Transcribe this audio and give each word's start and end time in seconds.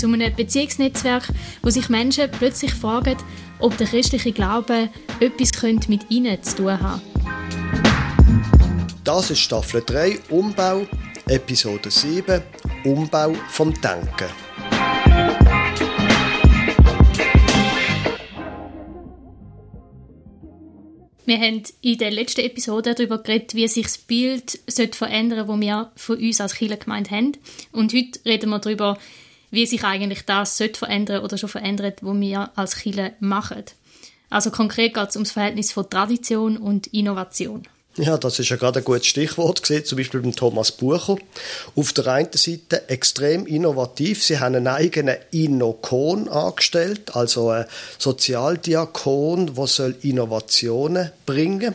Zu 0.00 0.06
einem 0.06 0.34
Beziehungsnetzwerk, 0.34 1.28
wo 1.60 1.68
sich 1.68 1.90
Menschen 1.90 2.30
plötzlich 2.30 2.72
fragen, 2.72 3.18
ob 3.58 3.76
der 3.76 3.86
christliche 3.86 4.32
Glaube 4.32 4.88
etwas 5.20 5.52
mit 5.88 6.10
ihnen 6.10 6.42
zu 6.42 6.56
tun 6.56 6.80
hat. 6.80 7.02
Das 9.04 9.30
ist 9.30 9.40
Staffel 9.40 9.82
3 9.84 10.18
Umbau, 10.30 10.86
Episode 11.28 11.90
7 11.90 12.40
Umbau 12.84 13.34
vom 13.50 13.74
Denken. 13.74 14.30
Wir 21.26 21.38
haben 21.38 21.62
in 21.80 21.98
der 21.98 22.10
letzten 22.10 22.40
Episode 22.40 22.94
darüber 22.94 23.18
geredet, 23.18 23.54
wie 23.54 23.68
sich 23.68 23.84
das 23.84 23.98
Bild 23.98 24.58
verändern 24.96 25.46
sollte, 25.46 25.52
das 25.52 25.60
wir 25.60 25.92
von 25.94 26.16
uns 26.16 26.40
als 26.40 26.54
Kirchengemeinde 26.54 27.10
haben. 27.10 27.32
Und 27.70 27.92
heute 27.92 28.18
reden 28.24 28.50
wir 28.50 28.58
darüber, 28.58 28.98
wie 29.50 29.66
sich 29.66 29.84
eigentlich 29.84 30.24
das 30.26 30.56
sollte 30.56 30.78
verändern 30.78 31.22
oder 31.22 31.38
schon 31.38 31.48
verändert, 31.48 31.98
was 32.02 32.20
wir 32.20 32.50
als 32.56 32.76
Kirche 32.76 33.12
machen. 33.20 33.64
Also 34.28 34.50
konkret 34.50 34.94
geht 34.94 35.08
es 35.08 35.16
um 35.16 35.24
das 35.24 35.32
Verhältnis 35.32 35.72
von 35.72 35.88
Tradition 35.88 36.56
und 36.56 36.86
Innovation. 36.88 37.66
Ja, 37.96 38.16
das 38.16 38.38
ist 38.38 38.48
ja 38.48 38.56
gerade 38.56 38.78
ein 38.78 38.84
gutes 38.84 39.06
Stichwort 39.06 39.62
gesehen, 39.62 39.84
zum 39.84 39.98
Beispiel 39.98 40.20
beim 40.20 40.34
Thomas 40.34 40.70
Bucher. 40.70 41.16
Auf 41.74 41.92
der 41.92 42.06
einen 42.06 42.32
Seite 42.32 42.88
extrem 42.88 43.46
innovativ. 43.46 44.22
Sie 44.22 44.38
haben 44.38 44.54
einen 44.54 44.68
eigenen 44.68 45.16
Innokon 45.32 46.28
angestellt, 46.28 47.16
also 47.16 47.50
ein 47.50 47.66
Sozialdiakon, 47.98 49.54
der 49.54 49.66
soll 49.66 49.96
Innovationen 50.02 51.10
bringen 51.26 51.74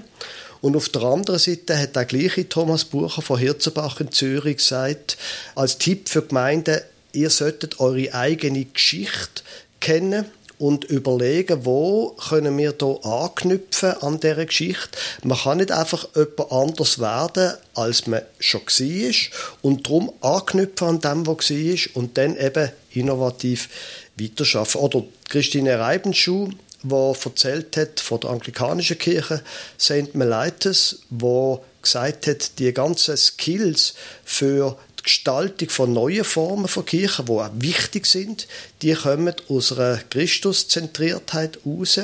und 0.65 0.75
auf 0.75 0.89
der 0.89 1.03
anderen 1.03 1.39
Seite 1.39 1.77
hat 1.77 1.95
der 1.95 2.05
gleiche 2.05 2.49
Thomas 2.49 2.85
Bucher 2.85 3.21
von 3.21 3.37
Hirzenbach 3.37 3.99
in 3.99 4.11
Zürich 4.11 4.57
gesagt, 4.57 5.15
als 5.53 5.77
Tipp 5.77 6.09
für 6.09 6.23
Gemeinden, 6.23 6.81
ihr 7.15 7.29
solltet 7.29 7.79
eure 7.79 8.13
eigene 8.13 8.65
Geschichte 8.65 9.43
kennen 9.79 10.25
und 10.57 10.85
überlegen, 10.85 11.65
wo 11.65 12.15
können 12.29 12.57
wir 12.57 12.75
hier 12.79 13.05
anknüpfen 13.05 13.91
an 14.01 14.19
dieser 14.19 14.45
Geschichte. 14.45 14.97
Man 15.23 15.37
kann 15.37 15.57
nicht 15.57 15.71
einfach 15.71 16.07
jemand 16.15 16.51
anders 16.51 16.99
werden, 16.99 17.53
als 17.73 18.07
man 18.07 18.21
schon 18.39 18.61
war 18.61 19.15
und 19.61 19.85
darum 19.85 20.11
anknüpfen 20.21 20.87
an 20.87 21.01
dem, 21.01 21.27
was 21.27 21.49
war 21.49 21.95
und 21.95 22.17
dann 22.17 22.37
eben 22.37 22.69
innovativ 22.91 23.69
weiterschaffen. 24.17 24.81
Oder 24.81 25.03
Christine 25.29 25.79
Reibenschuh, 25.79 26.49
die 26.83 26.93
erzählt 26.93 27.75
hat 27.77 27.99
von 27.99 28.21
der 28.21 28.29
anglikanischen 28.29 28.97
Kirche 28.97 29.41
St. 29.79 30.13
Mellitus, 30.15 31.01
wo 31.09 31.63
gesagt 31.81 32.27
hat, 32.27 32.59
die 32.59 32.73
ganzen 32.73 33.17
Skills 33.17 33.93
für 34.23 34.77
Gestaltung 35.05 35.69
von 35.69 35.93
neuen 35.93 36.23
Formen 36.23 36.67
von 36.67 36.83
Kirchen, 36.83 37.27
die 37.27 37.31
auch 37.31 37.49
wichtig 37.53 38.07
sind, 38.07 38.47
die 38.81 38.93
kommen 38.93 39.35
aus 39.47 39.71
einer 39.71 39.99
Christuszentriertheit 40.09 41.59
raus. 41.63 41.99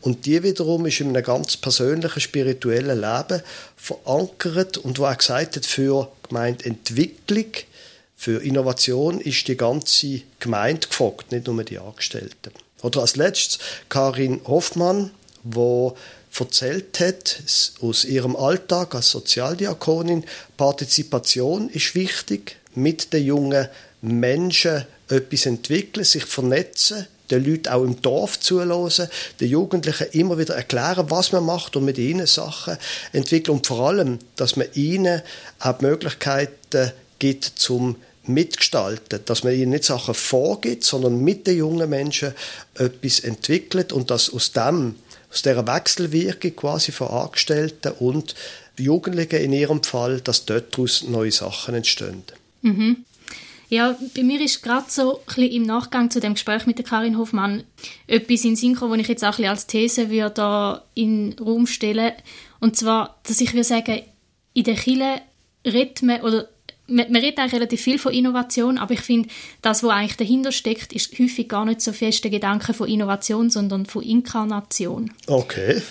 Und 0.00 0.26
die 0.26 0.42
wiederum 0.42 0.84
ist 0.86 1.00
in 1.00 1.10
einem 1.10 1.22
ganz 1.22 1.56
persönlichen, 1.56 2.20
spirituellen 2.20 3.00
Leben 3.00 3.42
verankert 3.76 4.76
und 4.76 4.98
wo 4.98 5.06
auch 5.06 5.16
gesagt 5.16 5.54
hat, 5.54 5.64
für 5.64 6.10
Gemeindeentwicklung, 6.28 7.46
für 8.16 8.42
Innovation 8.42 9.20
ist 9.20 9.46
die 9.46 9.56
ganze 9.56 10.22
Gemeinde 10.40 10.88
gefragt, 10.88 11.30
nicht 11.30 11.46
nur 11.46 11.62
die 11.62 11.78
Angestellten. 11.78 12.50
Oder 12.82 13.02
als 13.02 13.14
letztes 13.14 13.60
Karin 13.88 14.40
Hoffmann, 14.44 15.12
wo 15.44 15.96
erzählt 16.38 16.98
hat 17.00 17.42
aus 17.80 18.04
ihrem 18.04 18.36
Alltag 18.36 18.94
als 18.94 19.10
Sozialdiakonin. 19.10 20.24
Partizipation 20.56 21.68
ist 21.68 21.94
wichtig, 21.94 22.56
mit 22.74 23.12
den 23.12 23.24
jungen 23.24 23.68
Menschen 24.00 24.86
etwas 25.08 25.46
entwickeln, 25.46 26.04
sich 26.04 26.24
vernetzen, 26.24 27.06
den 27.30 27.44
Leuten 27.44 27.68
auch 27.68 27.84
im 27.84 28.00
Dorf 28.02 28.40
zulassen, 28.40 29.08
den 29.40 29.48
Jugendlichen 29.48 30.08
immer 30.12 30.38
wieder 30.38 30.54
erklären, 30.54 31.10
was 31.10 31.32
man 31.32 31.44
macht 31.44 31.76
und 31.76 31.84
mit 31.84 31.98
ihnen 31.98 32.26
Sachen 32.26 32.76
entwickeln 33.12 33.56
und 33.56 33.66
vor 33.66 33.88
allem, 33.88 34.18
dass 34.36 34.56
man 34.56 34.68
ihnen 34.74 35.22
auch 35.58 35.78
die 35.78 35.84
Möglichkeiten 35.84 36.92
gibt 37.18 37.44
zum 37.56 37.96
mitgestalten, 38.24 39.20
dass 39.24 39.44
man 39.44 39.54
ihnen 39.54 39.70
nicht 39.70 39.84
Sachen 39.84 40.14
vorgibt, 40.14 40.84
sondern 40.84 41.18
mit 41.18 41.46
den 41.46 41.56
jungen 41.56 41.90
Menschen 41.90 42.34
etwas 42.74 43.20
entwickelt 43.20 43.92
und 43.92 44.10
dass 44.10 44.32
aus 44.32 44.52
dem 44.52 44.96
aus 45.32 45.42
dieser 45.42 45.66
Wechselwirkung 45.66 46.54
quasi 46.54 46.92
von 46.92 47.08
Angestellten 47.08 47.92
und 47.92 48.34
Jugendlichen 48.78 49.40
in 49.40 49.52
ihrem 49.52 49.82
Fall, 49.82 50.20
dass 50.20 50.44
daraus 50.44 51.04
neue 51.04 51.32
Sachen 51.32 51.74
entstehen. 51.74 52.22
Mhm. 52.62 53.04
Ja, 53.68 53.96
bei 54.14 54.22
mir 54.22 54.38
ist 54.42 54.62
gerade 54.62 54.84
so 54.88 55.22
ein 55.34 55.44
im 55.44 55.62
Nachgang 55.62 56.10
zu 56.10 56.20
dem 56.20 56.34
Gespräch 56.34 56.66
mit 56.66 56.76
der 56.76 56.84
Karin 56.84 57.16
Hofmann 57.16 57.64
etwas 58.06 58.44
in 58.44 58.54
Synchro, 58.54 58.90
wo 58.90 58.94
ich 58.94 59.08
jetzt 59.08 59.24
auch 59.24 59.38
ein 59.38 59.46
als 59.46 59.66
These 59.66 60.10
würde 60.10 60.82
in 60.94 61.30
den 61.30 61.38
Raum 61.38 61.66
stellen. 61.66 62.12
Und 62.60 62.76
zwar, 62.76 63.18
dass 63.22 63.40
ich 63.40 63.54
würde 63.54 63.64
sagen, 63.64 64.02
in 64.52 64.64
der 64.64 64.74
Kirche 64.74 65.22
redet 65.64 66.02
man, 66.02 66.20
oder 66.20 66.48
man, 66.86 67.10
man 67.10 67.22
redet 67.22 67.38
eigentlich 67.38 67.54
relativ 67.54 67.80
viel 67.80 67.98
von 67.98 68.12
Innovation, 68.12 68.78
aber 68.78 68.94
ich 68.94 69.00
finde, 69.00 69.28
das, 69.62 69.82
was 69.82 69.90
eigentlich 69.90 70.16
dahinter 70.16 70.52
steckt, 70.52 70.92
ist 70.92 71.18
häufig 71.18 71.48
gar 71.48 71.64
nicht 71.64 71.80
so 71.80 71.92
fest 71.92 72.24
der 72.24 72.30
Gedanke 72.30 72.74
von 72.74 72.88
Innovation, 72.88 73.50
sondern 73.50 73.86
von 73.86 74.02
Inkarnation. 74.02 75.12
Okay. 75.26 75.82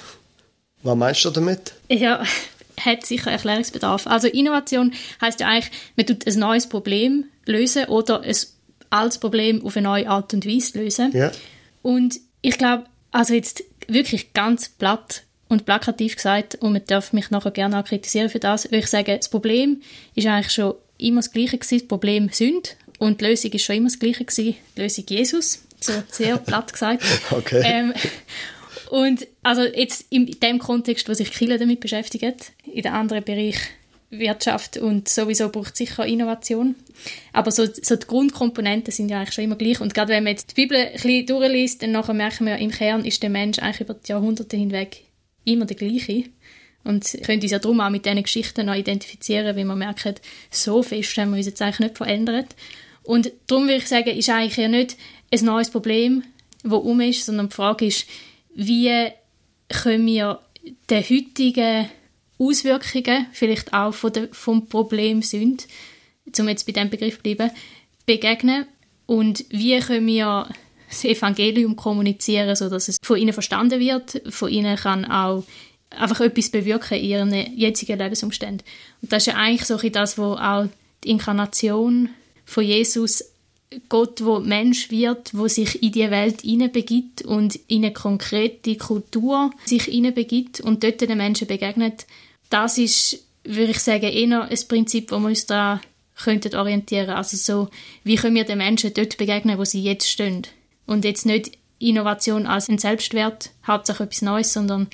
Was 0.84 0.96
meinst 0.96 1.26
du 1.26 1.30
damit? 1.30 1.74
Ja, 1.90 2.24
hat 2.80 3.06
sicher 3.06 3.32
Erklärungsbedarf. 3.32 4.08
Also 4.08 4.28
Innovation 4.28 4.94
heißt 5.22 5.40
ja 5.40 5.48
eigentlich, 5.48 5.72
man 5.96 6.06
tut 6.06 6.28
ein 6.28 6.40
neues 6.40 6.68
Problem 6.68 7.26
lösen 7.46 7.86
oder 7.86 8.22
ein 8.22 8.36
altes 8.90 9.20
Problem 9.20 9.66
auf 9.66 9.78
eine 9.78 9.88
neue 9.88 10.10
Art 10.10 10.34
und 10.34 10.46
Weise 10.46 10.80
lösen. 10.80 11.12
Ja. 11.14 11.32
Und 11.82 12.20
ich 12.42 12.58
glaube, 12.58 12.86
also 13.12 13.34
jetzt 13.34 13.64
wirklich 13.88 14.34
ganz 14.34 14.70
platt 14.70 15.24
und 15.52 15.66
plakativ 15.66 16.16
gesagt, 16.16 16.56
und 16.56 16.72
man 16.72 16.86
darf 16.88 17.12
mich 17.12 17.30
nachher 17.30 17.52
gerne 17.52 17.78
auch 17.78 17.84
kritisieren 17.84 18.30
für 18.30 18.40
das, 18.40 18.64
würde 18.66 18.78
ich 18.78 18.88
sagen, 18.88 19.18
das 19.18 19.28
Problem 19.28 19.82
ist 20.16 20.26
eigentlich 20.26 20.54
schon 20.54 20.76
immer 20.98 21.20
das 21.20 21.34
Gleiche 21.34 21.58
gewesen, 21.58 21.80
das 21.80 21.88
Problem 21.90 22.30
sind 22.32 22.78
und 23.00 23.20
die 23.20 23.26
Lösung 23.26 23.52
ist 23.52 23.66
schon 23.66 23.76
immer 23.76 23.90
das 23.90 24.00
Gleiche 24.00 24.24
gewesen, 24.24 24.56
die 24.78 24.82
Lösung 24.82 25.04
Jesus, 25.10 25.64
so 25.82 25.92
sehr 26.10 26.38
platt 26.38 26.72
gesagt. 26.72 27.04
okay. 27.32 27.62
Ähm, 27.66 27.94
und 28.92 29.28
also 29.44 29.64
jetzt 29.64 30.06
in 30.10 30.26
dem 30.40 30.58
Kontext, 30.60 31.10
wo 31.10 31.14
sich 31.14 31.32
Kiel 31.34 31.58
damit 31.58 31.82
beschäftigt, 31.82 32.54
in 32.64 32.84
den 32.84 32.94
anderen 32.94 33.24
Bereich 33.26 33.58
Wirtschaft 34.10 34.78
und 34.78 35.10
sowieso 35.10 35.50
braucht 35.50 35.74
es 35.74 35.80
sicher 35.80 36.06
Innovation. 36.06 36.76
Aber 37.34 37.52
so, 37.52 37.66
so 37.66 37.96
die 37.98 38.08
Grundkomponenten 38.08 38.94
sind 38.94 39.10
ja 39.10 39.20
eigentlich 39.20 39.34
schon 39.34 39.46
immer 39.46 39.56
gleich. 39.56 39.80
Und 39.80 39.94
gerade 39.94 40.14
wenn 40.14 40.24
man 40.24 40.32
jetzt 40.32 40.52
die 40.52 40.56
Bibel 40.62 40.78
ein 40.78 40.92
bisschen 40.94 41.26
durchliest, 41.26 41.82
dann 41.82 41.92
nachher 41.92 42.14
merken 42.14 42.46
wir, 42.46 42.58
im 42.58 42.72
Kern 42.72 43.06
ist 43.06 43.24
der 43.24 43.30
Mensch 43.30 43.60
eigentlich 43.60 43.82
über 43.82 43.94
die 43.94 44.12
Jahrhunderte 44.12 44.58
hinweg 44.58 45.04
immer 45.46 45.66
der 45.66 45.78
gleiche. 45.78 46.26
Und 46.84 47.18
können 47.24 47.42
uns 47.42 47.52
ja 47.52 47.60
darum 47.60 47.80
auch 47.80 47.90
mit 47.90 48.06
diesen 48.06 48.24
Geschichten 48.24 48.66
noch 48.66 48.76
identifizieren, 48.76 49.56
wie 49.56 49.64
wir 49.64 49.76
merken, 49.76 50.16
so 50.50 50.82
fest 50.82 51.16
haben 51.18 51.32
wir 51.32 51.38
uns 51.38 51.46
jetzt 51.46 51.62
eigentlich 51.62 51.80
nicht 51.80 51.98
verändert. 51.98 52.56
Und 53.04 53.32
darum 53.48 53.66
würde 53.66 53.78
ich 53.78 53.88
sagen, 53.88 54.10
ist 54.10 54.30
eigentlich 54.30 54.58
ja 54.58 54.68
nicht 54.68 54.98
ein 55.32 55.46
neues 55.46 55.70
Problem, 55.70 56.24
das 56.64 56.74
um 56.74 57.00
ist, 57.02 57.26
sondern 57.26 57.50
die 57.50 57.56
Frage 57.56 57.86
ist, 57.86 58.08
wie 58.56 59.10
können 59.70 60.06
wir 60.06 60.40
den 60.90 61.04
heutigen 61.04 61.90
Auswirkungen, 62.38 63.28
vielleicht 63.32 63.74
auch 63.74 63.94
von 63.94 64.14
der, 64.14 64.30
vom 64.32 64.68
Problem 64.68 65.22
sind, 65.22 65.68
um 66.40 66.50
jetzt 66.50 66.66
bei 66.66 66.72
diesem 66.72 66.90
Begriff 66.90 67.18
zu 67.18 67.22
bleiben, 67.24 67.52
begegnen 68.06 68.66
und 69.06 69.46
wie 69.50 69.80
können 69.80 70.08
wir 70.08 70.50
das 70.92 71.06
Evangelium 71.06 71.76
kommunizieren, 71.76 72.56
sodass 72.56 72.88
es 72.88 72.98
von 73.02 73.18
ihnen 73.18 73.34
verstanden 73.34 73.80
wird, 73.80 74.22
von 74.30 74.50
ihnen 74.50 74.76
kann 74.76 75.06
auch 75.06 75.44
einfach 75.90 76.22
etwas 76.22 76.50
bewirken 76.50 76.98
in 76.98 77.06
ihren 77.06 77.58
jetzigen 77.58 77.98
Lebensumständen. 77.98 78.66
Und 79.02 79.12
das 79.12 79.24
ist 79.24 79.34
ja 79.34 79.36
eigentlich 79.36 79.66
so 79.66 79.78
das, 79.78 80.18
wo 80.18 80.34
auch 80.34 80.68
die 81.04 81.10
Inkarnation 81.10 82.10
von 82.46 82.64
Jesus 82.64 83.24
Gott, 83.88 84.24
wo 84.24 84.40
Mensch 84.40 84.92
wird, 84.92 85.30
wo 85.34 85.48
sich 85.48 85.82
in 85.82 85.94
die 85.94 86.12
Welt 86.12 86.42
hineinbegibt 86.42 87.22
und 87.22 87.56
in 87.68 87.86
eine 87.86 87.94
konkrete 87.94 88.76
Kultur 88.76 89.52
sich 89.64 89.84
hineinbegibt 89.84 90.60
und 90.60 90.84
dort 90.84 91.00
den 91.00 91.18
Menschen 91.18 91.48
begegnet. 91.48 92.06
Das 92.50 92.78
ist, 92.78 93.24
würde 93.46 93.72
ich 93.72 93.80
sagen, 93.80 94.12
eher 94.12 94.44
ein 94.44 94.68
Prinzip, 94.68 95.12
wo 95.12 95.20
wir 95.20 95.30
uns 95.30 95.46
da 95.46 95.80
könnten 96.22 96.54
orientieren. 96.56 97.12
Also 97.12 97.38
so, 97.38 97.70
wie 98.04 98.16
können 98.16 98.36
wir 98.36 98.44
den 98.44 98.58
Menschen 98.58 98.94
dort 98.94 99.18
begegnen, 99.18 99.58
wo 99.58 99.64
sie 99.64 99.82
jetzt 99.82 100.10
stehen? 100.10 100.46
Und 100.92 101.06
jetzt 101.06 101.26
nicht 101.26 101.58
Innovation 101.80 102.46
als 102.46 102.68
ein 102.68 102.78
Selbstwert, 102.78 103.52
Hauptsache 103.66 104.04
etwas 104.04 104.22
Neues, 104.22 104.52
sondern 104.52 104.90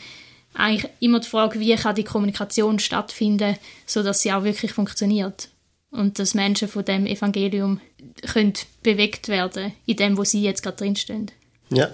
eigentlich 0.53 0.91
immer 0.99 1.21
die 1.21 1.27
Frage, 1.27 1.59
wie 1.59 1.75
kann 1.75 1.95
die 1.95 2.03
Kommunikation 2.03 2.77
stattfinden, 2.77 3.57
sodass 3.87 4.21
sie 4.21 4.31
auch 4.31 4.43
wirklich 4.43 4.73
funktioniert. 4.73 5.49
Und 5.89 6.19
dass 6.19 6.35
Menschen 6.35 6.67
von 6.67 6.85
dem 6.85 7.07
Evangelium 7.07 7.81
können 8.31 8.53
bewegt 8.83 9.27
werden 9.27 9.73
in 9.87 9.97
dem, 9.97 10.19
wo 10.19 10.23
sie 10.23 10.43
jetzt 10.43 10.61
gerade 10.61 10.77
drinstehen. 10.77 11.31
Ja, 11.71 11.89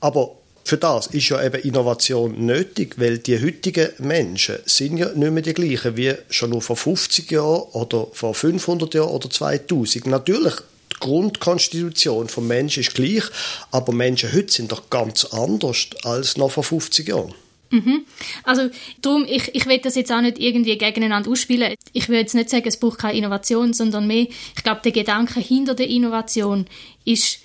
aber 0.00 0.34
für 0.64 0.78
das 0.78 1.08
ist 1.08 1.28
ja 1.28 1.44
eben 1.44 1.60
Innovation 1.60 2.46
nötig, 2.46 2.98
weil 2.98 3.18
die 3.18 3.38
heutigen 3.42 3.90
Menschen 3.98 4.56
sind 4.64 4.96
ja 4.96 5.12
nicht 5.12 5.32
mehr 5.32 5.42
die 5.42 5.52
gleichen 5.52 5.98
wie 5.98 6.14
schon 6.30 6.58
vor 6.62 6.76
50 6.76 7.30
Jahren 7.30 7.68
oder 7.72 8.06
vor 8.10 8.32
500 8.32 8.94
Jahren 8.94 9.10
oder 9.10 9.28
2000. 9.28 10.06
Natürlich, 10.06 10.54
Grundkonstitution 11.00 12.28
vom 12.28 12.46
Menschen 12.46 12.80
ist 12.80 12.94
gleich, 12.94 13.24
aber 13.70 13.92
Menschen 13.92 14.32
heute 14.32 14.52
sind 14.52 14.72
doch 14.72 14.90
ganz 14.90 15.24
anders 15.26 15.88
als 16.04 16.36
noch 16.36 16.50
vor 16.50 16.64
50 16.64 17.08
Jahren. 17.08 17.34
Mhm. 17.70 18.06
Also 18.44 18.70
darum, 19.02 19.26
ich, 19.28 19.54
ich 19.54 19.66
will 19.66 19.78
das 19.78 19.94
jetzt 19.94 20.10
auch 20.10 20.20
nicht 20.20 20.38
irgendwie 20.38 20.78
gegeneinander 20.78 21.30
ausspielen. 21.30 21.74
Ich 21.92 22.08
will 22.08 22.18
jetzt 22.18 22.34
nicht 22.34 22.50
sagen, 22.50 22.66
es 22.66 22.78
braucht 22.78 22.98
keine 22.98 23.18
Innovation, 23.18 23.74
sondern 23.74 24.06
mehr, 24.06 24.26
ich 24.56 24.62
glaube, 24.62 24.80
der 24.82 24.92
Gedanke 24.92 25.40
hinter 25.40 25.74
der 25.74 25.88
Innovation 25.88 26.66
ist, 27.04 27.40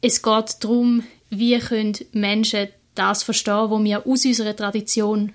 es 0.00 0.22
geht 0.22 0.56
darum, 0.60 1.04
wie 1.28 1.58
können 1.58 1.96
Menschen 2.12 2.68
das 2.94 3.22
verstehen, 3.22 3.70
was 3.70 3.84
wir 3.84 4.06
aus 4.06 4.24
unserer 4.24 4.56
Tradition 4.56 5.32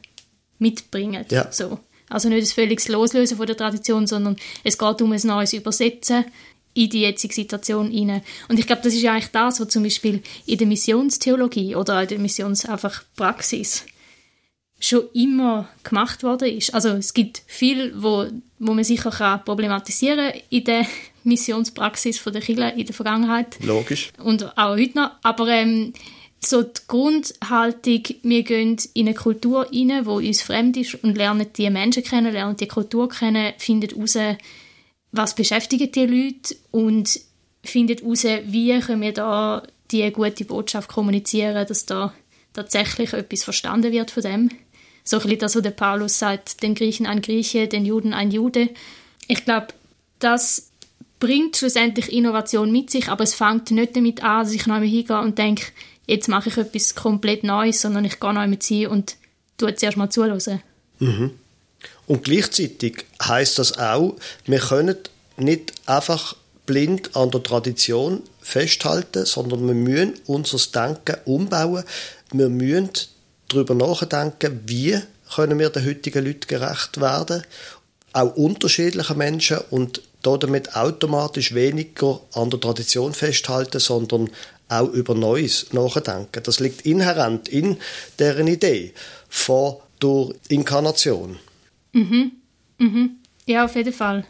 mitbringen. 0.58 1.26
Ja. 1.30 1.52
So. 1.52 1.80
Also 2.10 2.30
nicht 2.30 2.48
ein 2.48 2.54
völliges 2.54 2.88
Loslösen 2.88 3.38
von 3.38 3.48
der 3.48 3.58
Tradition, 3.58 4.08
sondern 4.08 4.36
es 4.64 4.78
geht 4.78 5.02
um 5.02 5.12
ein 5.12 5.22
neues 5.24 5.54
Übersetzen 5.54 6.26
in 6.76 6.90
die 6.90 7.02
jetzige 7.02 7.34
Situation 7.34 7.90
hinein. 7.90 8.22
Und 8.48 8.60
ich 8.60 8.68
glaube, 8.68 8.84
das 8.84 8.94
ist 8.94 9.02
ja 9.02 9.14
eigentlich 9.14 9.32
das, 9.32 9.60
was 9.60 9.70
zum 9.70 9.84
Beispiel 9.84 10.22
in 10.46 10.58
der 10.60 10.68
Missionstheologie 10.68 11.76
oder 11.76 12.04
in 12.04 12.10
der 12.10 12.20
Missions 12.20 12.66
einfach 12.66 13.04
Praxis 13.16 13.86
schon 14.80 15.06
immer 15.14 15.70
gemacht 15.84 16.22
worden 16.22 16.50
ist. 16.50 16.74
Also 16.74 16.90
es 16.90 17.14
gibt 17.14 17.42
viel, 17.48 17.94
wo, 17.96 18.28
wo 18.60 18.74
man 18.74 18.84
sicher 18.84 19.10
kann 19.10 19.44
problematisieren 19.44 20.34
in 20.50 20.66
der 20.66 20.86
Missionspraxis 21.24 22.20
von 22.20 22.34
der 22.34 22.42
Kirche 22.42 22.74
in 22.76 22.86
der 22.86 22.94
Vergangenheit. 22.94 23.58
Logisch. 23.64 24.12
Und 24.22 24.58
auch 24.58 24.78
heute 24.78 24.98
noch. 24.98 25.12
Aber 25.24 25.48
ähm, 25.48 25.94
so 26.40 26.62
die 26.62 26.82
Grundhaltung, 26.88 28.04
wir 28.22 28.44
gehen 28.44 28.78
in 28.94 29.08
eine 29.08 29.16
Kultur 29.16 29.66
rein, 29.66 30.04
die 30.04 30.28
uns 30.28 30.42
fremd 30.42 30.76
ist 30.76 30.96
und 31.04 31.18
lernen 31.18 31.48
die 31.56 31.70
Menschen 31.70 32.04
kennen, 32.04 32.34
lernen 32.34 32.58
die 32.58 32.68
Kultur 32.68 33.10
kennen, 33.10 33.54
finden 33.58 33.90
heraus, 33.90 34.18
was 35.16 35.36
beschäftigt 35.36 35.96
die 35.96 36.06
Leute 36.06 36.56
und 36.72 37.20
finden 37.64 37.98
heraus, 37.98 38.24
wie 38.46 38.80
können 38.80 39.02
wir 39.02 39.14
da 39.14 39.64
die 39.92 40.12
gute 40.12 40.46
Botschaft 40.46 40.90
kommunizieren, 40.90 41.66
dass 41.68 41.86
da 41.86 42.14
tatsächlich 42.54 43.14
etwas 43.14 43.44
verstanden 43.44 43.92
wird 43.92 44.12
von 44.12 44.24
dem. 44.24 44.50
So 45.04 45.18
ein 45.18 45.24
bisschen 45.24 45.40
das, 45.40 45.56
was 45.56 45.62
der 45.62 45.72
Paulus 45.72 46.18
sagt, 46.18 46.64
den 46.64 46.74
Griechen 46.74 47.06
ein 47.06 47.22
Grieche, 47.22 47.68
den 47.68 47.86
Juden 47.86 48.14
ein 48.14 48.32
Jude. 48.32 48.70
Ich 49.28 49.46
glaube, 49.46 49.68
das 50.20 50.72
bringt 51.20 51.58
schlussendlich 51.58 52.12
Innovation 52.12 52.72
mit 52.72 52.90
sich, 52.90 53.10
aber 53.10 53.24
es 53.24 53.36
fängt 53.36 53.72
nicht 53.72 53.96
damit 53.96 54.24
an, 54.24 54.44
dass 54.44 54.54
ich 54.54 54.66
neu 54.66 54.86
hingehe 54.86 55.20
und 55.20 55.38
denke, 55.38 55.66
jetzt 56.08 56.28
mache 56.28 56.50
ich 56.50 56.58
etwas 56.58 56.96
komplett 56.96 57.44
Neues, 57.44 57.82
sondern 57.82 58.06
ich 58.06 58.20
gehe 58.20 58.34
neu 58.34 58.48
mit 58.48 58.64
sie 58.64 58.88
und 58.88 59.16
tue 59.58 59.76
zuerst 59.76 59.98
mal 59.98 60.10
zuhören. 60.10 60.62
Mhm. 61.00 61.32
Und 62.08 62.24
gleichzeitig 62.24 63.06
heißt 63.24 63.60
das 63.60 63.78
auch, 63.78 64.16
wir 64.46 64.60
können 64.60 64.98
nicht 65.38 65.74
einfach 65.86 66.36
blind 66.66 67.16
an 67.16 67.32
der 67.32 67.44
Tradition 67.44 68.24
festhalten, 68.42 69.26
sondern 69.26 69.68
wir 69.68 69.76
müssen 69.76 70.14
unser 70.26 70.58
Denken 70.72 71.18
umbauen. 71.26 71.84
Wir 72.32 72.50
müssen 72.50 72.90
darüber 73.48 73.76
nachdenken, 73.76 74.62
wie 74.66 75.00
können 75.34 75.60
wir 75.60 75.70
den 75.70 75.86
heutigen 75.86 76.26
Leuten 76.26 76.48
gerecht 76.48 77.00
werden, 77.00 77.44
auch 78.14 78.36
unterschiedliche 78.36 79.16
Menschen 79.16 79.60
und 79.70 80.02
damit 80.22 80.76
automatisch 80.76 81.54
weniger 81.54 82.20
an 82.34 82.50
der 82.50 82.60
Tradition 82.60 83.14
festhalten, 83.14 83.80
sondern 83.80 84.30
auch 84.70 84.90
über 84.90 85.14
Neues 85.14 85.68
nachdenken. 85.74 86.42
Das 86.44 86.60
liegt 86.60 86.82
inhärent 86.82 87.48
in 87.48 87.78
deren 88.18 88.48
Idee 88.48 88.94
von 89.30 89.76
der 90.02 90.30
Inkarnation. 90.48 91.40
Mhm. 91.96 92.32
Mhm. 92.78 93.16
Ja, 93.46 93.66
auf 93.66 93.76
jeden 93.76 93.94
Fall. 93.94 94.26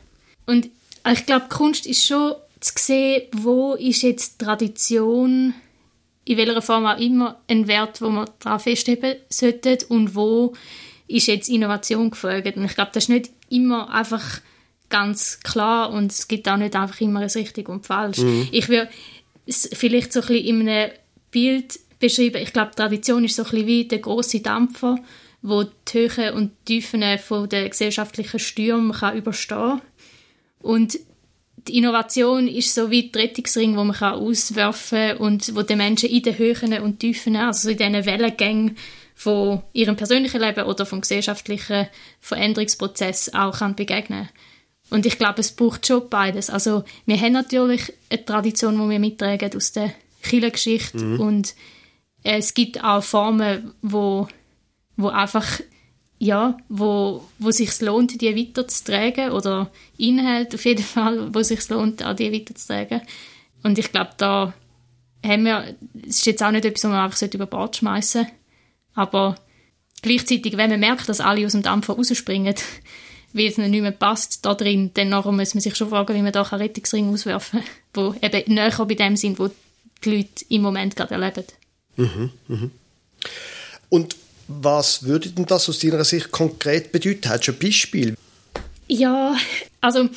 Und 0.45 0.69
ich 1.11 1.25
glaube, 1.25 1.47
Kunst 1.49 1.85
ist 1.85 2.05
schon 2.05 2.33
zu 2.59 2.73
sehen, 2.77 3.23
wo 3.33 3.73
ist 3.73 4.03
jetzt 4.03 4.39
Tradition 4.39 5.53
in 6.25 6.37
welcher 6.37 6.61
Form 6.61 6.85
auch 6.85 6.97
immer 6.97 7.39
ein 7.47 7.67
Wert, 7.67 8.01
wo 8.01 8.09
man 8.09 8.29
daran 8.39 8.59
festheben 8.59 9.15
sollte 9.29 9.77
und 9.89 10.15
wo 10.15 10.53
ist 11.07 11.27
jetzt 11.27 11.49
Innovation 11.49 12.09
gefragt. 12.09 12.57
Und 12.57 12.65
ich 12.65 12.73
glaube, 12.73 12.91
das 12.93 13.03
ist 13.03 13.09
nicht 13.09 13.29
immer 13.49 13.93
einfach 13.93 14.41
ganz 14.89 15.39
klar 15.41 15.91
und 15.91 16.11
es 16.11 16.27
gibt 16.27 16.47
auch 16.47 16.57
nicht 16.57 16.75
einfach 16.75 16.99
immer 17.01 17.19
ein 17.19 17.29
richtig 17.29 17.69
und 17.69 17.85
falsch. 17.85 18.17
Mhm. 18.17 18.47
Ich 18.51 18.69
würde 18.69 18.89
es 19.45 19.69
vielleicht 19.73 20.13
so 20.13 20.21
ein 20.21 20.27
bisschen 20.27 20.45
in 20.61 20.69
einem 20.69 20.91
Bild 21.29 21.79
beschreiben. 21.99 22.41
Ich 22.41 22.53
glaube, 22.53 22.71
Tradition 22.75 23.23
ist 23.23 23.35
so 23.35 23.43
ein 23.43 23.51
bisschen 23.51 23.67
wie 23.67 23.85
der 23.85 23.99
große 23.99 24.39
Dampfer, 24.39 24.97
wo 25.47 25.63
die 25.63 26.09
Höhen 26.09 26.33
und 26.33 26.65
Tiefen 26.65 27.03
von 27.19 27.47
der 27.47 27.69
gesellschaftlichen 27.69 28.39
Stürme 28.39 28.93
kann 28.93 29.15
überstehen 29.15 29.79
kann. 29.79 29.81
Und 30.59 30.99
die 31.67 31.77
Innovation 31.77 32.47
ist 32.47 32.73
so 32.73 32.89
wie 32.89 33.09
der 33.09 33.23
Rettungsring, 33.23 33.77
wo 33.77 33.83
man 33.83 33.95
kann 33.95 34.15
auswerfen 34.15 35.09
kann 35.09 35.17
und 35.17 35.55
wo 35.55 35.61
die 35.61 35.75
Menschen 35.75 36.09
in 36.09 36.23
den 36.23 36.37
Höhen 36.37 36.81
und 36.81 36.99
Tiefen, 36.99 37.35
also 37.35 37.69
in 37.69 37.77
diesen 37.77 38.05
Wellengängen 38.05 38.77
von 39.13 39.61
ihrem 39.71 39.95
persönlichen 39.95 40.41
Leben 40.41 40.65
oder 40.65 40.85
vom 40.85 41.01
gesellschaftlichen 41.01 41.87
Veränderungsprozess 42.21 43.33
auch 43.33 43.59
kann 43.59 43.75
begegnen 43.75 44.29
Und 44.89 45.05
ich 45.05 45.17
glaube, 45.17 45.41
es 45.41 45.51
braucht 45.51 45.85
schon 45.85 46.09
beides. 46.09 46.49
Also 46.49 46.83
wir 47.05 47.19
haben 47.19 47.33
natürlich 47.33 47.93
eine 48.09 48.25
Tradition, 48.25 48.79
die 48.79 48.89
wir 48.89 48.99
mittragen 48.99 49.55
aus 49.55 49.71
der 49.71 49.93
Kirchengeschichte 50.23 50.97
mhm. 50.97 51.19
und 51.19 51.55
es 52.23 52.55
gibt 52.55 52.83
auch 52.83 53.03
Formen, 53.03 53.73
wo, 53.83 54.27
wo 54.97 55.09
einfach 55.09 55.59
ja, 56.17 56.57
wo, 56.69 57.27
wo 57.39 57.51
sich 57.51 57.81
lohnt, 57.81 58.21
die 58.21 58.35
weiterzutragen 58.35 59.31
oder 59.31 59.69
Inhalte 59.97 60.55
auf 60.55 60.63
jeden 60.63 60.83
Fall, 60.83 61.33
wo 61.33 61.43
sich 61.43 61.67
lohnt, 61.67 62.05
auch 62.05 62.15
die 62.15 62.31
weiterzutragen. 62.31 63.01
Und 63.63 63.77
ich 63.77 63.91
glaube, 63.91 64.11
da 64.17 64.53
haben 65.23 65.43
wir, 65.43 65.75
es 66.07 66.17
ist 66.17 66.25
jetzt 66.25 66.41
auch 66.41 66.51
nicht 66.51 66.63
etwas, 66.63 66.85
was 66.85 66.91
man 66.91 67.03
einfach 67.03 67.33
über 67.33 67.45
Bord 67.47 67.75
schmeißen 67.75 68.27
aber 68.95 69.35
gleichzeitig, 70.01 70.57
wenn 70.57 70.71
man 70.71 70.79
merkt, 70.79 71.07
dass 71.07 71.19
alle 71.19 71.45
aus 71.45 71.51
dem 71.51 71.61
Dampfer 71.61 71.93
rausspringen, 71.93 72.55
weil 73.33 73.47
es 73.47 73.57
nicht 73.57 73.69
mehr 73.69 73.91
passt 73.91 74.45
da 74.45 74.55
drin, 74.55 74.91
dann 74.93 75.09
muss 75.09 75.53
man 75.53 75.61
sich 75.61 75.75
schon 75.75 75.89
fragen, 75.89 76.15
wie 76.15 76.21
man 76.21 76.31
da 76.31 76.41
einen 76.41 76.61
Rettungsring 76.61 77.13
auswerfen 77.13 77.61
kann, 77.93 78.19
der 78.21 78.33
eben 78.33 78.55
näher 78.55 78.85
bei 78.85 78.95
dem 78.95 79.17
sind, 79.17 79.37
wo 79.37 79.49
die 80.03 80.17
Leute 80.17 80.45
im 80.49 80.61
Moment 80.61 80.95
gerade 80.95 81.15
erleben. 81.15 81.43
Mhm, 81.97 82.31
mhm. 82.47 82.71
Und 83.89 84.15
was 84.47 85.03
würde 85.03 85.29
denn 85.29 85.45
das 85.45 85.69
aus 85.69 85.79
deiner 85.79 86.03
Sicht 86.03 86.31
konkret 86.31 86.91
bedeuten? 86.91 87.29
Hast 87.29 87.47
du 87.47 87.51
ein 87.51 87.59
Beispiel? 87.59 88.15
Ja, 88.87 89.35
also 89.81 90.09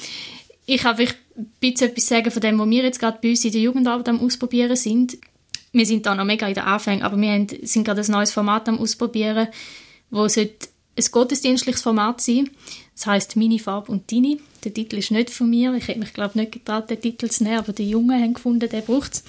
ich 0.66 0.82
kann 0.82 0.98
ein 0.98 1.08
bisschen 1.60 1.88
etwas 1.88 2.06
sagen 2.06 2.30
von 2.30 2.42
dem, 2.42 2.58
was 2.58 2.68
wir 2.68 2.82
jetzt 2.82 3.00
gerade 3.00 3.18
bei 3.22 3.30
uns 3.30 3.44
in 3.44 3.52
der 3.52 3.60
Jugendarbeit 3.60 4.08
am 4.08 4.20
Ausprobieren 4.20 4.76
sind. 4.76 5.16
Wir 5.72 5.86
sind 5.86 6.06
da 6.06 6.14
noch 6.14 6.24
mega 6.24 6.46
in 6.46 6.54
der 6.54 6.66
Anfängen, 6.66 7.02
aber 7.02 7.16
wir 7.16 7.46
sind 7.62 7.84
gerade 7.84 8.02
ein 8.02 8.10
neues 8.10 8.32
Format 8.32 8.68
am 8.68 8.78
Ausprobieren, 8.78 9.48
wo 10.10 10.24
ein 10.24 11.10
gottesdienstliches 11.10 11.82
Format 11.82 12.20
sein 12.20 12.50
Das 12.94 13.06
heißt 13.06 13.36
Mini, 13.36 13.58
Farb 13.58 13.88
und 13.88 14.10
Dini. 14.10 14.40
Der 14.64 14.74
Titel 14.74 14.96
ist 14.98 15.10
nicht 15.10 15.30
von 15.30 15.48
mir. 15.48 15.74
Ich 15.74 15.88
hätte 15.88 16.00
mich, 16.00 16.12
glaube 16.12 16.30
ich, 16.30 16.36
nicht 16.36 16.52
getraut, 16.52 16.90
den 16.90 17.00
Titel 17.00 17.28
zu 17.28 17.44
nehmen, 17.44 17.58
aber 17.58 17.72
die 17.72 17.88
Jungen 17.88 18.20
haben 18.20 18.34
gefunden, 18.34 18.68
der 18.68 18.80
braucht 18.80 19.14
es. 19.14 19.24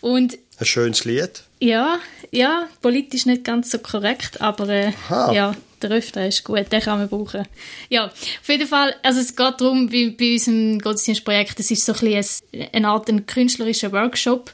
Und 0.00 0.38
ein 0.58 0.66
schönes 0.66 1.04
Lied. 1.04 1.42
Ja, 1.60 1.98
ja, 2.30 2.68
politisch 2.82 3.26
nicht 3.26 3.44
ganz 3.44 3.70
so 3.70 3.78
korrekt, 3.78 4.40
aber 4.40 4.68
äh, 4.68 4.92
ja, 5.08 5.54
der 5.82 5.90
Refrain 5.90 6.28
ist 6.28 6.44
gut, 6.44 6.70
den 6.70 6.80
kann 6.80 6.98
man 6.98 7.08
brauchen. 7.08 7.46
Ja, 7.88 8.06
auf 8.06 8.48
jeden 8.48 8.66
Fall, 8.66 8.94
also 9.02 9.20
es 9.20 9.34
geht 9.34 9.60
darum, 9.60 9.90
wie 9.92 10.10
bei 10.10 10.32
unserem 10.32 10.78
Gottesdienstprojekt, 10.80 11.60
es 11.60 11.70
ist 11.70 11.84
so 11.84 11.92
ein 11.92 12.00
bisschen 12.00 12.68
eine 12.72 12.88
Art 12.88 13.08
ein 13.08 13.26
künstlerischer 13.26 13.92
Workshop 13.92 14.52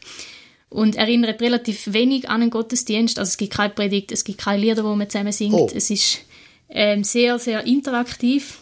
und 0.69 0.97
erinnert 0.97 1.41
relativ 1.41 1.93
wenig 1.93 2.29
an 2.29 2.43
einen 2.43 2.51
Gottesdienst. 2.51 3.19
Also 3.19 3.31
es 3.31 3.37
gibt 3.37 3.55
keine 3.55 3.73
Predigt, 3.73 4.13
es 4.13 4.25
gibt 4.25 4.41
keine 4.41 4.61
Lieder, 4.61 4.85
wo 4.85 4.95
man 4.95 5.09
zusammen 5.09 5.33
singt. 5.33 5.55
Oh. 5.55 5.71
Es 5.75 5.89
ist 5.91 6.21
ähm, 6.69 7.05
sehr, 7.05 7.39
sehr 7.39 7.65
interaktiv. 7.65 8.59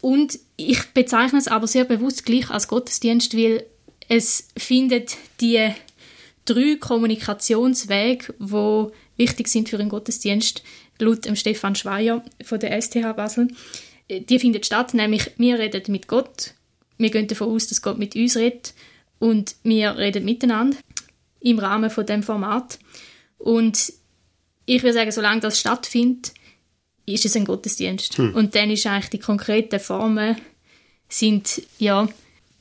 Und 0.00 0.38
ich 0.56 0.82
bezeichne 0.92 1.38
es 1.38 1.48
aber 1.48 1.66
sehr 1.66 1.84
bewusst 1.84 2.26
gleich 2.26 2.50
als 2.50 2.68
Gottesdienst, 2.68 3.36
weil 3.36 3.64
es 4.08 4.48
findet 4.56 5.16
die 5.40 5.70
drei 6.44 6.76
Kommunikationswege, 6.76 8.34
die 8.38 8.86
wichtig 9.16 9.48
sind 9.48 9.68
für 9.68 9.78
einen 9.78 9.88
Gottesdienst, 9.88 10.62
laut 10.98 11.24
dem 11.24 11.36
Stefan 11.36 11.74
Schweier 11.74 12.24
von 12.44 12.60
der 12.60 12.80
STH 12.80 13.12
Basel. 13.14 13.48
Die 14.10 14.38
findet 14.38 14.66
statt, 14.66 14.94
nämlich 14.94 15.30
wir 15.38 15.58
reden 15.58 15.92
mit 15.92 16.08
Gott, 16.08 16.54
wir 16.98 17.10
gehen 17.10 17.26
davon 17.26 17.48
aus, 17.48 17.66
dass 17.66 17.82
Gott 17.82 17.98
mit 17.98 18.14
uns 18.14 18.36
redet 18.36 18.74
und 19.18 19.56
wir 19.62 19.96
reden 19.96 20.24
miteinander. 20.24 20.76
im 21.40 21.58
Rahmen 21.58 21.90
von 21.90 22.06
dem 22.06 22.22
Format. 22.22 22.78
Und 23.38 23.92
ich 24.64 24.82
würde 24.82 24.94
sagen, 24.94 25.12
solange 25.12 25.42
das 25.42 25.60
stattfindet, 25.60 26.32
ist 27.06 27.26
es 27.26 27.36
ein 27.36 27.44
Gottesdienst. 27.44 28.16
Hm. 28.16 28.34
Und 28.34 28.54
dann 28.54 28.70
ist 28.70 28.86
eigentlich 28.86 29.10
die 29.10 29.18
konkreten 29.18 29.78
Formen 29.78 30.36
sind, 31.08 31.62
ja, 31.78 32.08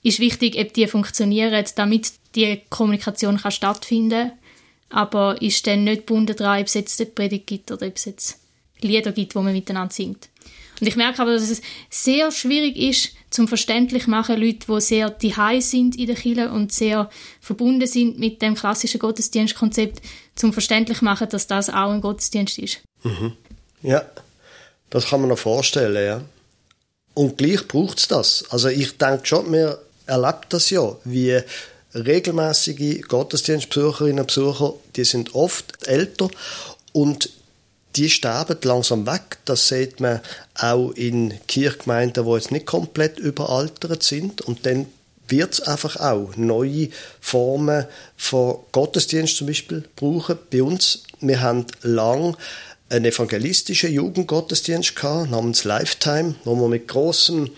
ist 0.04 0.20
wichtig, 0.20 0.58
ob 0.60 0.74
die 0.74 0.88
funktionieren, 0.88 1.64
damit 1.76 2.12
die 2.36 2.62
Kommunikation 2.70 3.38
kann 3.38 3.52
stattfinden. 3.52 4.32
Aber 4.90 5.42
ist 5.42 5.66
dann 5.66 5.86
nicht 5.86 6.06
gebunden 6.06 6.36
daran, 6.36 6.62
ob 6.62 6.68
es 6.68 6.76
jetzt 6.76 7.02
eine 7.02 7.10
Predigt 7.10 7.48
gibt 7.48 7.72
oder 7.72 7.88
ob 7.88 7.96
es 7.96 8.06
jetzt 8.06 8.40
Lieder 8.80 9.12
gibt, 9.12 9.36
wo 9.36 9.42
man 9.42 9.54
miteinander 9.54 9.94
singt. 9.94 10.30
Und 10.80 10.88
ich 10.88 10.96
merke 10.96 11.22
aber, 11.22 11.34
dass 11.34 11.50
es 11.50 11.62
sehr 11.90 12.32
schwierig 12.32 12.76
ist, 12.78 13.10
zum 13.30 13.48
verständlich 13.48 14.06
machen, 14.06 14.40
Leute, 14.40 14.68
die 14.68 14.82
sehr 14.82 15.10
diehei 15.10 15.60
sind 15.60 15.96
in 15.96 16.08
der 16.08 16.16
Kirche 16.16 16.52
und 16.52 16.72
sehr 16.72 17.10
verbunden 17.42 17.88
sind 17.88 18.20
mit 18.20 18.42
dem 18.42 18.54
klassischen 18.54 19.00
Gottesdienstkonzept, 19.00 20.02
zum 20.36 20.54
verständlich 20.54 21.02
machen, 21.02 21.30
dass 21.30 21.48
das 21.48 21.70
auch 21.70 21.92
ein 21.92 22.02
Gottesdienst 22.02 22.60
ist. 22.60 22.82
Mhm. 23.04 23.34
Ja, 23.82 24.06
das 24.90 25.08
kann 25.08 25.22
man 25.22 25.30
noch 25.30 25.40
vorstellen, 25.40 26.06
ja. 26.06 26.22
Und 27.14 27.38
gleich 27.38 27.68
braucht 27.68 28.00
es 28.00 28.08
das. 28.08 28.46
Also 28.50 28.68
ich 28.68 28.98
denke 28.98 29.26
schon, 29.26 29.52
wir 29.52 29.80
erleben 30.06 30.42
das 30.50 30.70
ja, 30.70 30.96
wie 31.04 31.40
regelmäßige 31.96 33.02
Gottesdienstbesucherinnen 33.08 34.22
und 34.22 34.28
Besucher, 34.28 34.74
die 34.96 35.04
sind 35.04 35.36
oft 35.36 35.88
älter 35.88 36.30
und 36.92 37.30
die 37.96 38.10
sterben 38.10 38.58
langsam 38.64 39.06
weg. 39.06 39.38
Das 39.46 39.68
sieht 39.68 40.00
man 40.00 40.20
auch 40.56 40.92
in 40.92 41.34
Kirchgemeinden, 41.48 42.26
die 42.26 42.32
jetzt 42.32 42.52
nicht 42.52 42.66
komplett 42.66 43.20
überaltert 43.20 44.04
sind. 44.04 44.42
Und 44.42 44.66
dann 44.66 44.88
wird 45.28 45.54
es 45.54 45.62
einfach 45.62 45.98
auch 45.98 46.36
neue 46.36 46.90
Formen 47.20 47.86
von 48.18 48.58
Gottesdienst 48.72 49.38
zum 49.38 49.48
Beispiel 49.48 49.84
brauchen. 49.96 50.38
Bei 50.52 50.64
uns, 50.64 51.04
wir 51.22 51.42
haben 51.42 51.66
lang 51.82 52.36
einen 52.94 53.06
evangelistischen 53.06 53.92
Jugendgottesdienst 53.92 54.96
gehabt, 54.96 55.32
namens 55.32 55.64
Lifetime, 55.64 56.36
wo 56.44 56.56
wir 56.56 56.68
mit 56.68 56.88
großem 56.88 57.50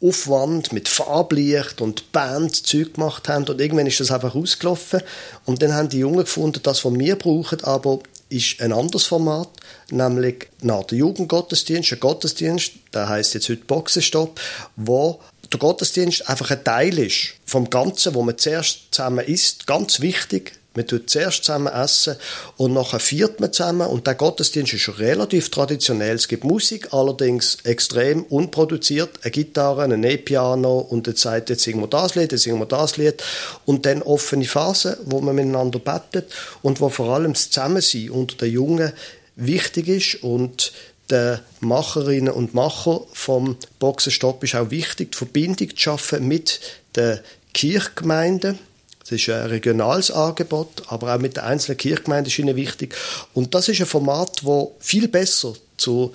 Aufwand, 0.00 0.72
mit 0.72 0.88
Farblicht 0.88 1.80
und 1.80 2.12
Band 2.12 2.66
Zeug 2.66 2.94
gemacht 2.94 3.28
haben. 3.28 3.44
Und 3.48 3.60
irgendwann 3.60 3.86
ist 3.86 4.00
das 4.00 4.12
einfach 4.12 4.34
ausgelaufen. 4.34 5.00
Und 5.44 5.62
dann 5.62 5.74
haben 5.74 5.88
die 5.88 5.98
Jungen 5.98 6.18
gefunden, 6.18 6.60
das, 6.62 6.84
was 6.84 6.94
wir 6.94 7.16
brauchen, 7.16 7.62
aber 7.64 8.00
ist 8.28 8.60
ein 8.60 8.72
anderes 8.72 9.04
Format, 9.04 9.48
nämlich 9.90 10.48
nach 10.62 10.84
der 10.84 10.98
Jugendgottesdienst, 10.98 11.92
ein 11.92 12.00
Gottesdienst, 12.00 12.72
der 12.92 13.08
heißt 13.08 13.34
jetzt 13.34 13.48
heute 13.48 13.64
Boxenstopp, 13.64 14.40
wo 14.76 15.20
der 15.52 15.58
Gottesdienst 15.58 16.28
einfach 16.28 16.50
ein 16.50 16.64
Teil 16.64 16.98
ist 16.98 17.34
vom 17.44 17.68
Ganzen, 17.68 18.14
wo 18.14 18.22
man 18.22 18.38
zuerst 18.38 18.88
zusammen 18.92 19.24
isst, 19.24 19.66
ganz 19.66 20.00
wichtig, 20.00 20.52
man 20.74 20.86
tut 20.86 21.08
zuerst 21.08 21.44
zusammen 21.44 21.72
essen 21.72 22.16
und 22.56 22.72
nachher 22.72 22.98
viert 22.98 23.38
man 23.40 23.52
zusammen. 23.52 23.86
Und 23.86 24.06
der 24.06 24.14
Gottesdienst 24.14 24.72
ist 24.72 24.80
schon 24.80 24.94
relativ 24.94 25.50
traditionell. 25.50 26.16
Es 26.16 26.26
gibt 26.26 26.44
Musik, 26.44 26.92
allerdings 26.92 27.58
extrem 27.62 28.24
unproduziert, 28.24 29.10
eine 29.22 29.30
Gitarre, 29.30 29.84
ein 29.84 30.02
E-Piano 30.02 30.78
und 30.78 31.06
dann 31.06 31.16
sagt, 31.16 31.50
jetzt 31.50 31.62
singen 31.62 31.80
wir 31.80 31.86
das 31.86 32.16
Lied, 32.16 32.32
jetzt 32.32 32.42
singen 32.42 32.58
wir 32.58 32.66
das 32.66 32.96
Lied. 32.96 33.22
Und 33.64 33.86
dann 33.86 34.02
offene 34.02 34.44
Phasen, 34.44 34.96
wo 35.04 35.20
man 35.20 35.36
miteinander 35.36 35.78
bettet 35.78 36.32
und 36.62 36.80
wo 36.80 36.88
vor 36.88 37.14
allem 37.14 37.34
das 37.34 37.50
Zusammensein 37.50 38.10
unter 38.10 38.36
den 38.36 38.52
Jungen 38.52 38.92
wichtig 39.36 39.88
ist. 39.88 40.22
Und 40.24 40.72
den 41.10 41.38
Macherinnen 41.60 42.32
und 42.32 42.54
Macher 42.54 43.02
vom 43.12 43.56
Boxenstopp 43.78 44.42
ist 44.42 44.54
auch 44.56 44.70
wichtig, 44.70 45.12
die 45.12 45.18
Verbindung 45.18 45.70
zu 45.70 45.76
schaffen 45.76 46.26
mit 46.26 46.60
den 46.96 47.20
Kirchgemeinden 47.52 48.58
es 49.04 49.12
ist 49.12 49.28
ein 49.28 49.46
regionales 49.46 50.10
Angebot, 50.10 50.82
aber 50.88 51.14
auch 51.14 51.20
mit 51.20 51.36
den 51.36 51.44
einzelnen 51.44 51.76
Kirchgemeinden 51.76 52.30
ist 52.30 52.38
ihnen 52.38 52.56
wichtig. 52.56 52.94
Und 53.34 53.54
das 53.54 53.68
ist 53.68 53.80
ein 53.80 53.86
Format, 53.86 54.40
das 54.42 54.66
viel 54.80 55.08
besser 55.08 55.52
zu 55.76 56.14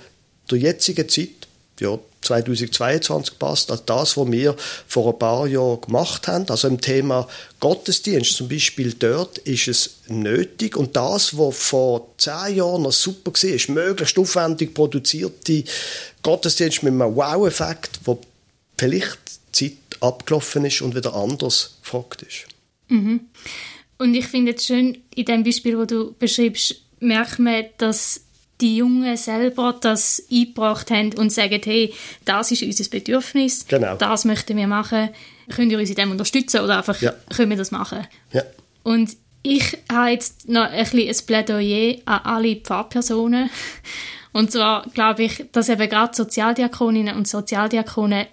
der 0.50 0.58
jetzigen 0.58 1.08
Zeit, 1.08 1.30
ja, 1.80 2.00
2022 2.22 3.40
passt, 3.40 3.72
als 3.72 3.86
das, 3.86 4.18
was 4.18 4.32
wir 4.32 4.56
vor 4.88 5.14
ein 5.14 5.20
paar 5.20 5.48
Jahren 5.48 5.80
gemacht 5.80 6.28
haben. 6.28 6.50
Also 6.50 6.68
im 6.68 6.82
Thema 6.82 7.28
Gottesdienst 7.60 8.36
zum 8.36 8.50
Beispiel 8.50 8.94
dort 8.94 9.38
ist 9.40 9.68
es 9.68 9.92
nötig 10.08 10.76
und 10.76 10.96
das, 10.96 11.38
was 11.38 11.58
vor 11.58 12.08
zehn 12.18 12.58
Jahren 12.58 12.82
noch 12.82 12.92
super 12.92 13.32
war, 13.32 13.50
ist 13.50 13.70
möglichst 13.70 14.18
aufwendig 14.18 14.74
produzierte 14.74 15.64
Gottesdienst 16.22 16.84
mit 16.84 16.94
einem 16.94 17.16
Wow-Effekt, 17.16 18.02
wo 18.04 18.20
vielleicht 18.78 19.20
die 19.56 19.70
Zeit 19.70 20.02
abgelaufen 20.02 20.66
ist 20.66 20.82
und 20.82 20.96
wieder 20.96 21.16
anders 21.16 21.78
gefragt 21.82 22.24
ist. 22.24 22.49
Mhm. 22.90 23.22
Und 23.98 24.14
ich 24.14 24.28
finde 24.28 24.54
es 24.54 24.66
schön, 24.66 24.98
in 25.16 25.26
dem 25.26 25.44
Beispiel, 25.44 25.78
wo 25.78 25.86
du 25.86 26.14
beschreibst, 26.18 26.82
merkt 27.00 27.40
man, 27.40 27.66
dass 27.78 28.22
die 28.62 28.78
Jungen 28.78 29.16
selber 29.16 29.78
das 29.80 30.24
eingebracht 30.32 30.92
haben 30.92 31.14
und 31.14 31.32
sagen, 31.32 31.62
hey, 31.64 31.94
das 32.26 32.52
ist 32.52 32.64
unser 32.64 32.90
Bedürfnis, 32.90 33.66
genau. 33.68 33.96
das 33.96 34.26
möchten 34.26 34.58
wir 34.58 34.68
machen, 34.68 35.10
könnt 35.50 35.72
ihr 35.72 35.80
uns 35.80 35.90
in 35.90 35.96
dem 35.96 36.12
unterstützen 36.12 36.62
oder 36.62 36.78
einfach 36.78 37.02
ja. 37.02 37.14
können 37.36 37.50
wir 37.50 37.58
das 37.58 37.72
machen. 37.72 38.06
Ja. 38.34 38.44
Und 38.84 39.16
ich 39.44 39.78
habe 39.92 40.10
jetzt 40.10 40.50
noch 40.50 40.70
ein, 40.70 40.84
bisschen 40.84 41.08
ein 41.08 41.26
Plädoyer 41.26 41.96
an 42.06 42.20
alle 42.24 42.56
Pfarrpersonen. 42.58 43.50
Und 44.34 44.52
zwar 44.52 44.86
glaube 44.94 45.24
ich, 45.24 45.46
dass 45.52 45.70
eben 45.70 45.90
gerade 45.90 46.16
Sozialdiakoninnen 46.16 47.16
und 47.16 47.28
Sozialdiakonen 47.28 48.28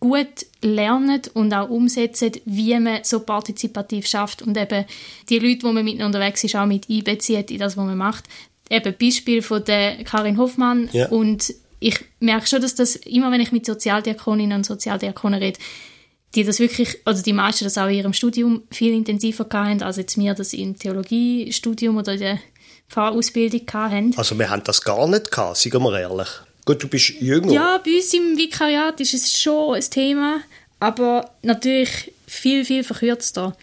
gut 0.00 0.46
lernen 0.62 1.22
und 1.34 1.52
auch 1.52 1.68
umsetzen, 1.68 2.32
wie 2.44 2.78
man 2.78 3.00
so 3.02 3.20
partizipativ 3.20 4.06
schafft 4.06 4.42
und 4.42 4.56
eben 4.56 4.84
die 5.28 5.38
Leute, 5.38 5.64
wo 5.64 5.72
man 5.72 5.84
mit 5.84 6.02
unterwegs 6.02 6.44
ist, 6.44 6.56
auch 6.56 6.66
mit 6.66 6.88
einbezieht 6.90 7.50
in 7.50 7.58
das, 7.58 7.76
was 7.76 7.86
man 7.86 7.96
macht. 7.96 8.24
Eben 8.68 8.94
Beispiel 9.00 9.42
von 9.42 9.64
der 9.64 10.04
Karin 10.04 10.38
Hoffmann 10.38 10.88
ja. 10.92 11.08
und 11.08 11.54
ich 11.78 12.04
merke 12.20 12.46
schon, 12.46 12.62
dass 12.62 12.74
das 12.74 12.96
immer, 12.96 13.30
wenn 13.30 13.40
ich 13.40 13.52
mit 13.52 13.66
Sozialdiakoninnen 13.66 14.58
und 14.58 14.66
Sozialdiakonen 14.66 15.40
rede, 15.40 15.58
die 16.34 16.44
das 16.44 16.58
wirklich, 16.58 16.98
also 17.04 17.22
die 17.22 17.32
meisten 17.32 17.64
das 17.64 17.78
auch 17.78 17.86
in 17.86 17.94
ihrem 17.94 18.12
Studium 18.12 18.62
viel 18.70 18.92
intensiver 18.92 19.46
hatten, 19.52 19.82
als 19.82 19.96
jetzt 19.96 20.18
wir 20.18 20.34
das 20.34 20.52
im 20.52 20.78
Theologiestudium 20.78 21.96
oder 21.96 22.14
in 22.14 22.20
der 22.20 22.38
Pfarrausbildung 22.88 23.62
hatten. 23.72 24.14
Also 24.16 24.38
wir 24.38 24.50
haben 24.50 24.62
das 24.64 24.82
gar 24.82 25.06
nicht 25.08 25.30
gehabt, 25.30 25.56
sagen 25.56 25.82
wir 25.82 25.98
ehrlich. 25.98 26.28
Gut, 26.66 26.82
du 26.82 26.88
bist 26.88 27.10
jünger. 27.20 27.52
Ja, 27.52 27.78
bei 27.82 27.92
uns 27.92 28.12
im 28.12 28.36
Vikariat 28.36 29.00
ist 29.00 29.14
es 29.14 29.40
schon 29.40 29.76
ein 29.76 29.82
Thema, 29.82 30.42
aber 30.80 31.30
natürlich 31.42 32.12
viel, 32.26 32.64
viel 32.64 32.82
verkürzter. 32.82 33.56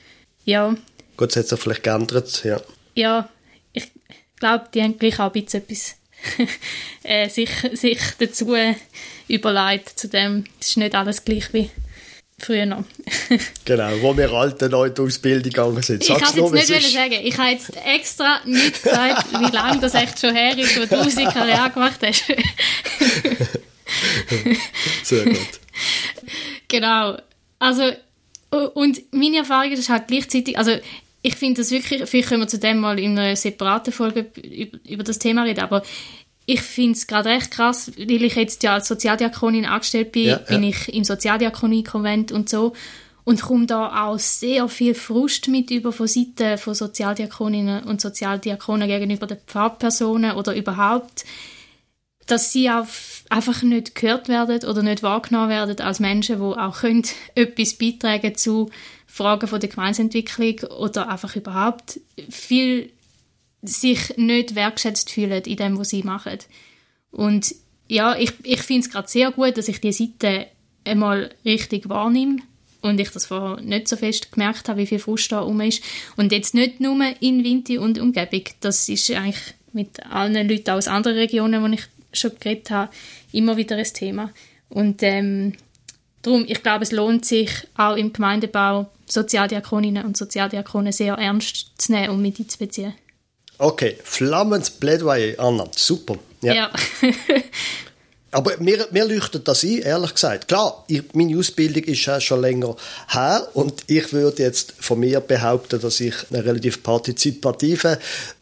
Ja. 0.45 0.73
Gut, 1.17 1.31
es 1.31 1.35
hat 1.35 1.47
sich 1.47 1.59
vielleicht 1.59 1.83
geändert, 1.83 2.43
ja. 2.45 2.61
Ja, 2.95 3.29
ich 3.73 3.91
glaube, 4.37 4.69
die 4.73 4.81
haben 4.81 4.97
gleich 4.97 5.19
auch 5.19 5.33
ein 5.33 5.43
bisschen 5.43 5.63
etwas 5.63 5.95
äh, 7.03 7.27
sich, 7.27 7.49
sich 7.73 7.99
dazu 8.19 8.55
überlegt, 9.27 9.99
zu 9.99 10.07
dem, 10.07 10.45
es 10.61 10.69
ist 10.69 10.77
nicht 10.77 10.95
alles 10.95 11.25
gleich 11.25 11.51
wie 11.51 11.69
früher 12.43 12.65
noch. 12.65 12.83
genau, 13.65 13.89
wo 14.01 14.15
wir 14.15 14.31
alte 14.31 14.67
Leute 14.67 15.01
Ausbildung 15.01 15.43
gegangen 15.43 15.81
sind. 15.81 16.03
Sag's 16.03 16.35
ich 16.35 16.43
kann 16.43 16.55
jetzt 16.55 16.69
nicht 16.69 16.85
ist. 16.85 16.93
sagen. 16.93 17.19
Ich 17.23 17.37
habe 17.37 17.49
jetzt 17.49 17.71
extra 17.85 18.39
nicht 18.45 18.83
gesagt, 18.83 19.31
wie 19.31 19.55
lange 19.55 19.79
das 19.79 19.93
echt 19.93 20.19
schon 20.19 20.35
her 20.35 20.57
ist, 20.57 20.75
wo 20.77 20.81
du 20.85 21.31
Karriere 21.31 21.69
gemacht 21.71 21.99
hast. 22.01 22.23
Sehr 25.03 25.25
gut. 25.25 25.59
Genau. 26.67 27.17
Also, 27.59 27.91
und 28.73 29.01
meine 29.11 29.37
Erfahrung 29.37 29.71
ist 29.71 29.89
halt 29.89 30.07
gleichzeitig, 30.07 30.57
also 30.57 30.71
ich 31.21 31.35
finde 31.35 31.61
das 31.61 31.71
wirklich, 31.71 32.07
vielleicht 32.07 32.29
können 32.29 32.41
wir 32.41 32.47
zu 32.47 32.59
dem 32.59 32.79
mal 32.79 32.99
in 32.99 33.17
einer 33.17 33.35
separaten 33.35 33.93
Folge 33.93 34.27
über, 34.35 34.77
über 34.87 35.03
das 35.03 35.19
Thema 35.19 35.43
reden, 35.43 35.61
aber 35.61 35.83
ich 36.45 36.61
finde 36.61 36.93
es 36.93 37.07
gerade 37.07 37.29
recht 37.29 37.51
krass, 37.51 37.91
weil 37.97 38.23
ich 38.23 38.35
jetzt 38.35 38.63
ja 38.63 38.73
als 38.73 38.89
Sozialdiakonin 38.89 39.65
angestellt 39.65 40.11
bin, 40.11 40.25
ja, 40.25 40.37
bin 40.37 40.63
ich 40.63 40.93
im 40.93 41.05
Sozialdiakonie-Konvent 41.05 42.33
und 42.33 42.49
so 42.49 42.73
und 43.23 43.41
komme 43.41 43.65
da 43.65 44.05
auch 44.05 44.19
sehr 44.19 44.67
viel 44.67 44.95
Frust 44.95 45.47
mit 45.47 45.71
über 45.71 45.93
von 45.93 46.07
Seiten 46.07 46.57
von 46.57 46.75
Sozialdiakoninnen 46.75 47.85
und 47.85 48.01
Sozialdiakonen 48.01 48.87
gegenüber 48.87 49.27
den 49.27 49.37
Pfarrpersonen 49.47 50.35
oder 50.35 50.55
überhaupt, 50.55 51.23
dass 52.27 52.51
sie 52.51 52.69
auch 52.69 52.87
einfach 53.29 53.63
nicht 53.63 53.95
gehört 53.95 54.27
werden 54.29 54.67
oder 54.69 54.83
nicht 54.83 55.03
wahrgenommen 55.03 55.49
werden 55.49 55.79
als 55.79 55.99
Menschen, 55.99 56.37
die 56.37 56.41
auch 56.41 56.79
können 56.79 57.03
etwas 57.35 57.73
beitragen 57.73 58.35
zu 58.35 58.69
Fragen 59.07 59.47
von 59.47 59.59
der 59.59 59.69
Gemeinsentwicklung 59.69 60.59
oder 60.79 61.09
einfach 61.09 61.35
überhaupt 61.35 61.99
viel 62.29 62.91
sich 63.61 64.17
nicht 64.17 64.55
wertschätzt 64.55 65.09
fühlen 65.09 65.43
in 65.43 65.55
dem, 65.55 65.77
was 65.77 65.89
sie 65.89 66.03
machen. 66.03 66.39
Und 67.11 67.55
ja, 67.87 68.15
ich, 68.17 68.33
ich 68.43 68.61
finde 68.61 68.87
es 68.87 68.91
gerade 68.91 69.07
sehr 69.07 69.31
gut, 69.31 69.57
dass 69.57 69.67
ich 69.67 69.79
diese 69.79 70.05
Seite 70.05 70.47
einmal 70.85 71.29
richtig 71.45 71.87
wahrnehme 71.89 72.39
und 72.81 72.99
ich 72.99 73.09
das 73.11 73.25
vorher 73.25 73.61
nicht 73.61 73.87
so 73.87 73.95
fest 73.95 74.31
gemerkt 74.31 74.67
habe, 74.67 74.81
wie 74.81 74.87
viel 74.87 74.99
Frust 74.99 75.31
da 75.31 75.39
rum 75.39 75.61
ist. 75.61 75.81
Und 76.17 76.31
jetzt 76.31 76.53
nicht 76.53 76.79
nur 76.81 76.97
in 77.21 77.43
Winti 77.43 77.77
und 77.77 77.99
Umgebung, 77.99 78.43
das 78.59 78.89
ist 78.89 79.09
eigentlich 79.11 79.53
mit 79.71 80.05
allen 80.05 80.47
Leuten 80.47 80.71
aus 80.71 80.87
anderen 80.87 81.17
Regionen, 81.17 81.63
wo 81.63 81.67
ich 81.67 81.83
schon 82.13 82.31
geredet 82.39 82.71
habe, 82.71 82.91
immer 83.31 83.57
wieder 83.57 83.75
ein 83.75 83.83
Thema. 83.85 84.31
Und 84.69 85.03
ähm, 85.03 85.53
Darum, 86.23 86.45
ich 86.47 86.63
glaube, 86.63 86.83
es 86.83 86.91
lohnt 86.93 87.25
sich 87.25 87.51
auch 87.75 87.97
im 87.97 88.13
Gemeindebau 88.13 88.89
Sozialdiakoninnen 89.05 90.05
und 90.05 90.15
Sozialdiakone 90.15 90.93
sehr 90.93 91.15
ernst 91.15 91.73
zu 91.77 91.91
nehmen 91.91 92.11
und 92.11 92.21
mit 92.21 92.39
einzubeziehen. 92.39 92.93
Okay, 93.57 93.97
flammens 94.03 94.69
Plädoyer, 94.69 95.37
Anna, 95.37 95.67
super. 95.75 96.15
Ja. 96.41 96.53
ja. 96.53 96.71
Aber 98.31 98.57
mir, 98.57 98.87
mir 98.91 99.05
leuchtet 99.05 99.47
das 99.47 99.63
ein, 99.63 99.79
ehrlich 99.79 100.13
gesagt. 100.15 100.47
Klar, 100.47 100.85
ich, 100.87 101.03
meine 101.13 101.37
Ausbildung 101.37 101.83
ist 101.83 102.05
ja 102.05 102.19
schon 102.19 102.41
länger 102.41 102.75
her 103.09 103.47
und 103.53 103.83
ich 103.87 104.11
würde 104.13 104.43
jetzt 104.43 104.73
von 104.79 105.01
mir 105.01 105.19
behaupten, 105.19 105.79
dass 105.79 105.99
ich 105.99 106.15
einen 106.31 106.41
relativ 106.41 106.81
partizipativen 106.81 107.97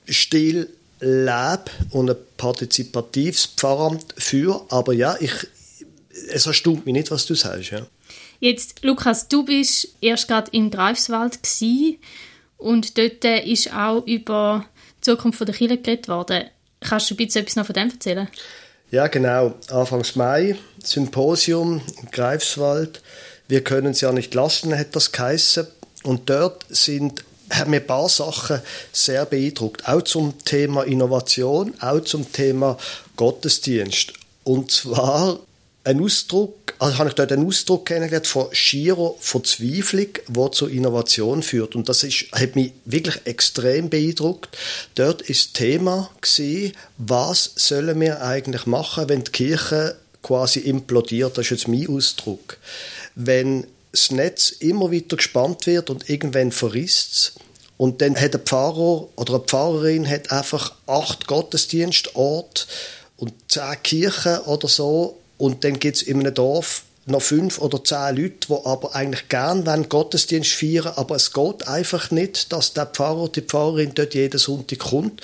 Stil 0.08 0.70
lebe 1.02 1.66
und 1.92 2.10
ein 2.10 2.16
partizipatives 2.38 3.46
Pfarramt 3.46 4.14
führe. 4.18 4.66
Aber 4.70 4.94
ja, 4.94 5.18
ich, 5.20 5.34
es 6.30 6.46
erstaunt 6.46 6.86
mich 6.86 6.94
nicht, 6.94 7.12
was 7.12 7.26
du 7.26 7.36
sagst. 7.36 7.72
Ja. 7.72 7.86
Jetzt, 8.40 8.84
Lukas, 8.84 9.28
du 9.28 9.44
bist 9.44 9.90
erst 10.02 10.28
gerade 10.28 10.50
in 10.52 10.72
Greifswald 10.72 11.44
gewesen, 11.44 11.98
und 12.62 13.00
dort 13.00 13.26
ist 13.26 13.74
auch 13.74 14.06
über 14.06 14.66
die 14.98 15.02
Zukunft 15.02 15.40
der 15.42 15.54
Kirche 15.54 15.78
geredet 15.78 16.08
worden. 16.08 16.44
Kannst 16.80 17.10
du 17.10 17.16
ein 17.16 17.18
bisschen 17.18 17.42
etwas 17.42 17.56
noch 17.56 17.66
von 17.66 17.74
dem 17.74 17.90
erzählen? 17.90 18.28
Ja, 18.92 19.08
genau. 19.08 19.56
Anfangs 19.72 20.16
Mai, 20.16 20.56
Symposium 20.84 21.82
in 22.02 22.12
Greifswald. 22.12 23.02
Wir 23.48 23.64
können 23.64 23.92
es 23.94 24.02
ja 24.02 24.12
nicht 24.12 24.36
lassen, 24.36 24.78
hat 24.78 24.96
das 24.96 25.12
geheißen. 25.12 25.66
Und 26.04 26.30
dort 26.30 26.66
sind 26.70 27.24
haben 27.52 27.72
mir 27.72 27.78
ein 27.78 27.88
paar 27.88 28.10
Sachen 28.10 28.62
sehr 28.92 29.26
beeindruckt. 29.26 29.88
Auch 29.88 30.02
zum 30.02 30.44
Thema 30.44 30.84
Innovation, 30.84 31.74
auch 31.80 32.02
zum 32.02 32.32
Thema 32.32 32.78
Gottesdienst. 33.16 34.14
Und 34.44 34.72
zwar 34.72 35.40
ein 35.84 36.02
Ausdruck, 36.02 36.76
also 36.80 36.98
habe 36.98 37.10
ich 37.10 37.16
dort 37.16 37.32
einen 37.32 37.46
Ausdruck 37.46 37.88
kennengelernt 37.88 38.28
von 38.28 38.48
schierer 38.52 39.16
Verzweiflung, 39.20 40.08
der 40.28 40.52
zur 40.52 40.70
Innovation 40.70 41.44
führt. 41.44 41.76
Und 41.76 41.90
das 41.90 42.04
ist, 42.04 42.32
hat 42.32 42.56
mich 42.56 42.74
wirklich 42.86 43.22
extrem 43.26 43.90
beeindruckt. 43.90 44.58
Dort 44.96 45.22
ist 45.24 45.46
das 45.46 45.54
Thema 45.54 46.10
gewesen, 46.22 46.74
was 46.98 47.52
sollen 47.56 48.00
wir 48.00 48.22
eigentlich 48.22 48.66
machen, 48.66 49.10
wenn 49.10 49.24
die 49.24 49.32
Kirche 49.32 49.98
quasi 50.22 50.60
implodiert. 50.60 51.38
Das 51.38 51.46
ist 51.46 51.52
jetzt 51.52 51.68
mein 51.68 51.88
Ausdruck. 51.88 52.58
Wenn 53.16 53.66
das 53.92 54.12
Netz 54.12 54.50
immer 54.52 54.92
weiter 54.92 55.18
gespannt 55.18 55.68
wird 55.68 55.90
und 55.90 56.10
irgendwann 56.10 56.52
verrisst 56.52 57.14
es, 57.14 57.34
und 57.82 58.00
dann 58.02 58.16
hat 58.16 58.36
ein 58.36 58.42
Pfarrer 58.42 59.08
oder 59.16 59.34
eine 59.34 59.44
Pfarrerin 59.44 60.08
hat 60.08 60.32
einfach 60.32 60.76
acht 60.86 61.26
Gottesdienstorte 61.26 62.68
und 63.18 63.34
zehn 63.48 63.82
Kirchen 63.82 64.38
oder 64.42 64.68
so. 64.68 65.18
Und 65.40 65.64
dann 65.64 65.80
gibt 65.80 65.98
es 65.98 66.04
in 66.04 66.20
einem 66.20 66.32
Dorf 66.32 66.84
noch 67.08 67.24
fünf 67.24 67.58
oder 67.58 67.84
zehn 67.84 68.18
Leute, 68.18 68.48
die 68.50 68.66
aber 68.66 68.94
eigentlich 68.94 69.30
gern 69.30 69.66
wollen 69.66 69.90
Gottesdienst 69.90 70.52
feiern, 70.52 70.94
aber 70.96 71.16
es 71.16 71.34
geht 71.34 71.68
einfach 71.68 72.12
nicht, 72.12 72.54
dass 72.54 72.74
der 72.74 72.86
Pfarrer, 72.86 73.30
die 73.30 73.42
Pfarrerin 73.42 73.96
dort 73.96 74.14
jeden 74.14 74.38
Sonntag 74.38 74.78
kommt. 74.78 75.22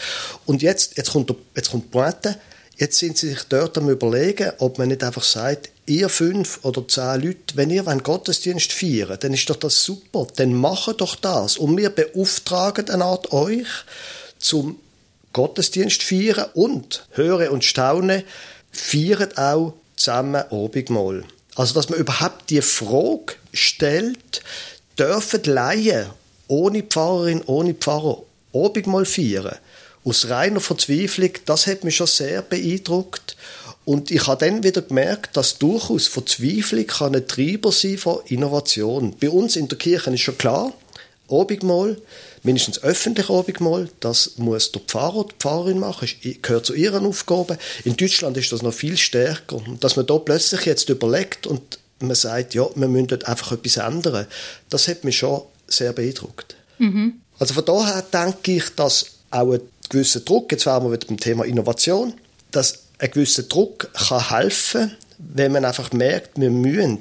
Und 0.48 0.64
jetzt, 0.64 0.98
jetzt 0.98 1.12
kommt, 1.12 1.32
jetzt 1.56 1.70
kommt 1.70 1.86
die 1.86 1.90
Pointe, 1.90 2.40
jetzt 2.78 2.98
sind 2.98 3.20
sie 3.20 3.30
sich 3.30 3.44
dort 3.44 3.78
am 3.78 3.88
überlegen, 3.88 4.52
ob 4.58 4.80
man 4.80 4.88
nicht 4.88 5.04
einfach 5.04 5.22
sagt, 5.22 5.70
ihr 5.88 6.10
fünf 6.10 6.60
oder 6.64 6.88
zehn 6.88 7.22
Leute, 7.22 7.56
wenn 7.56 7.72
ihr 7.72 7.88
einen 7.88 8.04
Gottesdienst 8.04 8.72
feiern 8.72 9.18
dann 9.20 9.34
ist 9.34 9.50
doch 9.50 9.56
das 9.56 9.84
super, 9.84 10.28
dann 10.36 10.54
macht 10.54 11.02
doch 11.02 11.16
das. 11.16 11.58
Und 11.58 11.78
wir 11.78 11.90
beauftragen 11.90 12.90
eine 12.90 13.06
Art 13.06 13.32
euch 13.32 13.68
zum 14.38 14.80
Gottesdienst 15.34 16.04
feiern 16.04 16.50
und, 16.54 17.06
höre 17.12 17.52
und 17.52 17.64
staune, 17.64 18.24
feiert 18.72 19.38
auch 19.38 19.74
zusammen 19.96 20.44
Abendmahl. 20.52 21.24
Also, 21.56 21.74
dass 21.74 21.90
man 21.90 22.00
überhaupt 22.00 22.50
die 22.50 22.62
Frage 22.62 23.34
stellt, 23.54 24.44
dürfen 25.00 25.44
Laien 25.46 26.08
ohne 26.48 26.84
Pfarrerin, 26.84 27.42
ohne 27.46 27.74
Pfarrer 27.74 28.24
Abendmahl 28.54 29.06
feiern? 29.06 29.58
Aus 30.04 30.30
reiner 30.30 30.60
Verzweiflung, 30.60 31.32
das 31.46 31.68
hat 31.68 31.84
mich 31.84 31.96
schon 31.98 32.08
sehr 32.08 32.42
beeindruckt. 32.42 33.36
Und 33.88 34.12
ich 34.12 34.28
habe 34.28 34.46
dann 34.46 34.64
wieder 34.64 34.82
gemerkt, 34.82 35.38
dass 35.38 35.60
durchaus 35.60 36.08
Verzweiflung 36.08 36.86
kann 36.88 37.16
ein 37.16 37.26
Treiber 37.26 37.72
sein 37.72 37.98
von 37.98 38.20
Innovation. 38.26 39.16
Bei 39.18 39.30
uns 39.30 39.56
in 39.56 39.70
der 39.70 39.78
Kirche 39.78 40.14
ist 40.14 40.20
schon 40.20 40.38
klar, 40.38 40.74
Abendmahl, 41.30 41.96
mindestens 42.44 42.84
öffentlich 42.84 43.30
Abendmahl, 43.30 43.88
das 44.02 44.34
muss 44.40 44.74
der 44.74 44.82
Pfarrer, 44.82 45.24
die 45.32 45.36
Pfarrerin 45.40 45.80
machen, 45.80 46.10
gehört 46.42 46.66
zu 46.66 46.74
ihren 46.74 47.06
Aufgaben. 47.06 47.58
In 47.86 47.96
Deutschland 47.96 48.36
ist 48.36 48.52
das 48.52 48.62
noch 48.62 48.74
viel 48.74 48.98
stärker. 48.98 49.62
Dass 49.80 49.96
man 49.96 50.06
da 50.06 50.18
plötzlich 50.18 50.66
jetzt 50.66 50.90
überlegt 50.90 51.48
und 51.48 51.80
man 52.02 52.16
sagt, 52.16 52.56
ja, 52.56 52.68
wir 52.76 52.90
müssen 52.90 53.08
dort 53.08 53.26
einfach 53.26 53.54
etwas 53.54 53.78
ändern, 53.78 54.28
das 54.70 54.90
hat 54.90 55.06
mich 55.06 55.18
schon 55.18 55.44
sehr 55.66 55.94
beeindruckt. 55.94 56.58
Mhm. 56.78 57.22
Also 57.40 57.54
von 57.54 57.64
daher 57.64 58.02
denke 58.02 58.58
ich, 58.58 58.66
dass 58.76 59.06
auch 59.32 59.54
ein 59.54 59.62
gewisser 59.88 60.20
Druck, 60.20 60.52
jetzt 60.52 60.66
wären 60.66 60.84
wir 60.84 60.92
wieder 60.92 61.08
beim 61.08 61.22
Thema 61.22 61.46
Innovation, 61.46 62.16
dass 62.52 62.87
ein 63.00 63.12
gewisser 63.12 63.44
Druck 63.44 63.92
kann 63.94 64.30
helfen, 64.30 64.96
wenn 65.18 65.52
man 65.52 65.66
einfach 65.66 65.92
merkt, 65.92 66.40
wir 66.40 66.50
müssen 66.50 67.00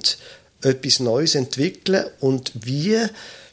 etwas 0.62 1.00
Neues 1.00 1.34
entwickeln 1.34 2.06
und 2.20 2.52
wie 2.54 2.98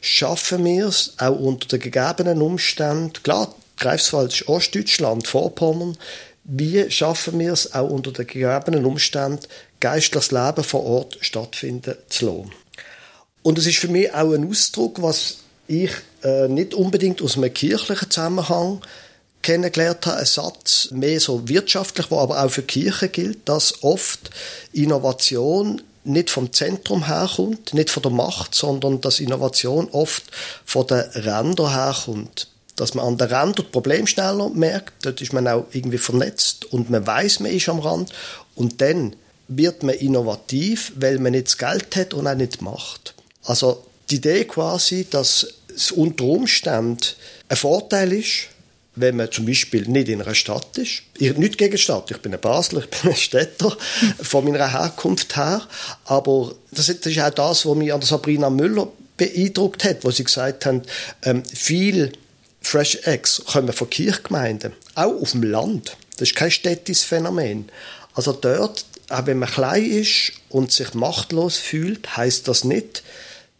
schaffen 0.00 0.64
wir 0.64 0.88
es 0.88 1.14
auch 1.18 1.38
unter 1.38 1.68
den 1.68 1.80
gegebenen 1.80 2.42
Umständen, 2.42 3.12
klar, 3.22 3.54
Greifswald 3.76 4.32
ist 4.32 4.48
Ostdeutschland, 4.48 5.26
Vorpommern, 5.26 5.96
wie 6.44 6.90
schaffen 6.90 7.38
wir 7.38 7.52
es 7.52 7.74
auch 7.74 7.88
unter 7.88 8.12
den 8.12 8.26
gegebenen 8.26 8.84
Umständen, 8.84 9.40
geistliches 9.80 10.30
Leben 10.30 10.62
vor 10.62 10.84
Ort 10.84 11.18
stattfinden 11.20 11.96
zu 12.08 12.26
lassen. 12.26 12.52
Und 13.42 13.58
es 13.58 13.66
ist 13.66 13.78
für 13.78 13.88
mich 13.88 14.12
auch 14.14 14.32
ein 14.32 14.48
Ausdruck, 14.48 15.02
was 15.02 15.38
ich 15.66 15.90
äh, 16.22 16.48
nicht 16.48 16.74
unbedingt 16.74 17.22
aus 17.22 17.36
einem 17.36 17.52
kirchlichen 17.52 18.10
Zusammenhang 18.10 18.82
kennengelernt 19.44 20.06
habe, 20.06 20.18
ein 20.18 20.26
Satz, 20.26 20.88
mehr 20.90 21.20
so 21.20 21.48
wirtschaftlich, 21.48 22.10
wo 22.10 22.18
aber 22.18 22.42
auch 22.42 22.50
für 22.50 22.62
Kirche 22.62 23.08
gilt, 23.08 23.48
dass 23.48 23.84
oft 23.84 24.30
Innovation 24.72 25.82
nicht 26.04 26.30
vom 26.30 26.52
Zentrum 26.52 27.06
herkommt, 27.06 27.72
nicht 27.72 27.90
von 27.90 28.02
der 28.02 28.12
Macht, 28.12 28.54
sondern 28.54 29.00
dass 29.00 29.20
Innovation 29.20 29.88
oft 29.92 30.24
von 30.64 30.86
den 30.86 31.00
Rändern 31.00 31.72
herkommt. 31.72 32.48
Dass 32.76 32.94
man 32.94 33.06
an 33.06 33.18
den 33.18 33.28
Rändern 33.28 33.54
das 33.56 33.70
Problem 33.70 34.06
schneller 34.06 34.50
merkt, 34.50 35.06
dort 35.06 35.20
ist 35.20 35.32
man 35.32 35.46
auch 35.46 35.66
irgendwie 35.72 35.98
vernetzt 35.98 36.64
und 36.72 36.90
man 36.90 37.06
weiß, 37.06 37.40
man 37.40 37.52
ist 37.52 37.68
am 37.68 37.78
Rand 37.78 38.12
und 38.54 38.80
dann 38.80 39.14
wird 39.46 39.82
man 39.82 39.94
innovativ, 39.94 40.92
weil 40.96 41.18
man 41.18 41.32
nicht 41.32 41.46
das 41.46 41.58
Geld 41.58 41.94
hat 41.96 42.14
und 42.14 42.26
auch 42.26 42.34
nicht 42.34 42.60
die 42.60 42.64
Macht. 42.64 43.14
Also 43.44 43.84
die 44.10 44.16
Idee 44.16 44.44
quasi, 44.44 45.06
dass 45.08 45.46
es 45.74 45.92
unter 45.92 46.24
Umständen 46.24 46.98
ein 47.48 47.56
Vorteil 47.56 48.12
ist, 48.12 48.48
wenn 48.96 49.16
man 49.16 49.30
zum 49.30 49.46
Beispiel 49.46 49.88
nicht 49.88 50.08
in 50.08 50.22
einer 50.22 50.34
Stadt 50.34 50.78
ist. 50.78 51.02
Ich, 51.18 51.36
nicht 51.36 51.58
gegen 51.58 51.78
Stadt, 51.78 52.10
ich 52.10 52.18
bin 52.18 52.32
ein 52.32 52.40
Basler, 52.40 52.80
ich 52.84 52.90
bin 52.90 53.10
ein 53.10 53.16
Städter 53.16 53.76
von 54.22 54.44
meiner 54.44 54.72
Herkunft 54.72 55.36
her, 55.36 55.62
aber 56.04 56.54
das, 56.70 56.88
ist 56.88 57.18
auch 57.18 57.30
das, 57.30 57.66
was 57.66 57.76
mich 57.76 57.92
an 57.92 58.02
Sabrina 58.02 58.50
Müller 58.50 58.88
beeindruckt 59.16 59.84
hat, 59.84 60.04
wo 60.04 60.10
sie 60.10 60.24
gesagt 60.24 60.66
haben, 60.66 60.82
ähm, 61.22 61.44
viel 61.44 62.12
Fresh 62.60 62.96
Eggs 63.04 63.42
kommen 63.46 63.72
von 63.72 63.90
Kirchgemeinden, 63.90 64.72
auch 64.94 65.20
auf 65.20 65.32
dem 65.32 65.42
Land. 65.42 65.96
Das 66.16 66.28
ist 66.28 66.36
kein 66.36 66.50
städtisches 66.50 67.04
Phänomen. 67.04 67.68
Also 68.14 68.32
dort, 68.32 68.84
auch 69.10 69.26
wenn 69.26 69.38
man 69.38 69.50
klein 69.50 69.84
ist 69.84 70.32
und 70.48 70.72
sich 70.72 70.94
machtlos 70.94 71.56
fühlt, 71.56 72.16
heißt 72.16 72.48
das 72.48 72.64
nicht, 72.64 73.02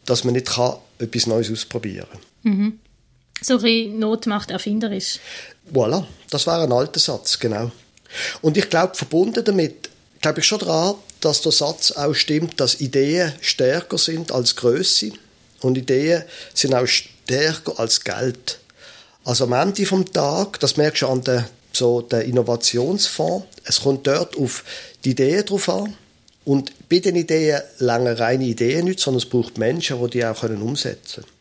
dass 0.05 0.23
man 0.23 0.33
nicht 0.33 0.47
kann, 0.47 0.77
etwas 0.99 1.27
Neues 1.27 1.51
ausprobieren 1.51 2.07
kann. 2.43 2.51
Mhm. 2.51 2.79
So 3.41 3.59
ein 3.59 3.99
Not 3.99 4.27
macht 4.27 4.51
erfinderisch. 4.51 5.19
Voilà, 5.73 6.05
das 6.29 6.47
war 6.47 6.61
ein 6.61 6.71
alter 6.71 6.99
Satz, 6.99 7.39
genau. 7.39 7.71
Und 8.41 8.57
ich 8.57 8.69
glaube, 8.69 8.95
verbunden 8.95 9.43
damit, 9.43 9.89
glaube 10.21 10.39
ich 10.39 10.45
schon 10.45 10.59
daran, 10.59 10.95
dass 11.21 11.41
der 11.41 11.51
Satz 11.51 11.91
auch 11.91 12.13
stimmt, 12.13 12.59
dass 12.59 12.81
Ideen 12.81 13.33
stärker 13.41 13.97
sind 13.97 14.31
als 14.31 14.55
Größe 14.55 15.11
und 15.61 15.77
Ideen 15.77 16.23
sind 16.53 16.75
auch 16.75 16.85
stärker 16.85 17.79
als 17.79 18.03
Geld. 18.03 18.59
Also 19.23 19.45
am 19.45 19.53
Ende 19.53 19.85
vom 19.85 20.11
Tag, 20.11 20.59
das 20.59 20.77
merkst 20.77 21.01
du 21.01 21.07
an 21.07 21.23
der, 21.23 21.49
so 21.73 22.01
der 22.01 22.25
Innovationsfonds, 22.25 23.47
es 23.63 23.81
kommt 23.81 24.05
dort 24.05 24.37
auf 24.37 24.63
die 25.03 25.11
Ideen 25.11 25.45
drauf 25.45 25.67
an 25.69 25.95
und 26.45 26.71
bei 26.89 26.99
den 26.99 27.15
Ideen 27.15 27.61
lange 27.79 28.19
reine 28.19 28.45
Ideen 28.45 28.85
nicht, 28.85 28.99
sondern 28.99 29.23
es 29.23 29.29
braucht 29.29 29.57
Menschen, 29.57 29.99
die 30.03 30.09
die 30.11 30.25
auch 30.25 30.43
umsetzen 30.43 31.23
können. 31.23 31.34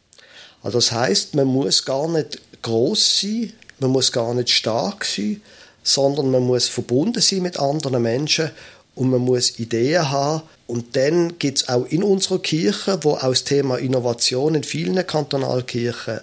Also 0.64 0.78
das 0.78 0.90
heißt, 0.90 1.36
man 1.36 1.46
muss 1.46 1.84
gar 1.84 2.08
nicht 2.08 2.40
groß 2.62 3.20
sein, 3.20 3.52
man 3.78 3.90
muss 3.90 4.10
gar 4.10 4.34
nicht 4.34 4.50
stark 4.50 5.04
sein, 5.04 5.40
sondern 5.82 6.30
man 6.30 6.42
muss 6.42 6.68
verbunden 6.68 7.20
sein 7.20 7.42
mit 7.42 7.60
anderen 7.60 8.02
Menschen 8.02 8.50
und 8.94 9.10
man 9.10 9.20
muss 9.20 9.58
Ideen 9.58 10.10
haben. 10.10 10.42
Und 10.66 10.96
dann 10.96 11.38
gibt 11.38 11.58
es 11.58 11.68
auch 11.68 11.84
in 11.86 12.02
unserer 12.02 12.38
Kirche, 12.38 12.98
wo 13.02 13.12
auch 13.12 13.28
das 13.28 13.44
Thema 13.44 13.76
Innovation 13.76 14.54
in 14.54 14.64
vielen 14.64 15.06
Kantonalkirchen 15.06 16.20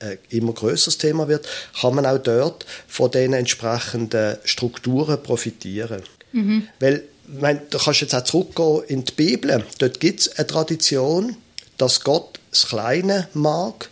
ein 0.00 0.18
immer 0.30 0.52
größeres 0.52 0.98
Thema 0.98 1.28
wird, 1.28 1.46
kann 1.80 1.94
man 1.94 2.06
auch 2.06 2.18
dort 2.18 2.66
von 2.88 3.10
den 3.10 3.34
entsprechenden 3.34 4.38
Strukturen 4.44 5.22
profitieren. 5.22 6.02
Mhm. 6.32 6.66
Weil 6.80 7.04
meine, 7.26 7.60
du 7.70 7.78
kannst 7.78 8.00
jetzt 8.00 8.14
auch 8.14 8.24
zurückgehen 8.24 8.82
in 8.88 9.04
die 9.04 9.12
Bibel. 9.12 9.64
Dort 9.78 10.00
gibt 10.00 10.20
es 10.20 10.38
eine 10.38 10.46
Tradition, 10.46 11.36
dass 11.78 12.02
Gott 12.02 12.40
das 12.50 12.66
Kleine 12.66 13.28
mag. 13.34 13.88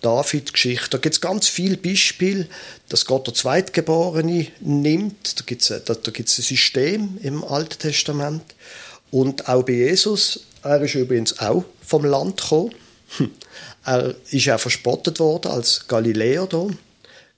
David-Geschichte. 0.00 0.90
Da 0.90 0.98
gibt 0.98 1.16
es 1.16 1.20
ganz 1.20 1.48
viele 1.48 1.76
Beispiele, 1.76 2.46
dass 2.88 3.04
Gott 3.04 3.26
der 3.26 3.34
Zweitgeborene 3.34 4.46
nimmt. 4.60 5.40
Da 5.40 5.44
gibt 5.44 5.62
es 5.62 5.68
da, 5.68 5.94
da 5.94 6.12
ein 6.16 6.26
System 6.26 7.18
im 7.20 7.42
Alten 7.42 7.78
Testament. 7.78 8.42
Und 9.10 9.48
auch 9.48 9.64
bei 9.64 9.72
Jesus, 9.72 10.44
er 10.62 10.80
ist 10.82 10.94
übrigens 10.94 11.38
auch 11.40 11.64
vom 11.84 12.04
Land 12.04 12.40
gekommen. 12.40 12.74
Er 13.84 14.14
ist 14.30 14.50
auch 14.50 14.60
verspottet 14.60 15.18
worden 15.18 15.50
als 15.50 15.88
Galiläer 15.88 16.46
da. 16.46 16.66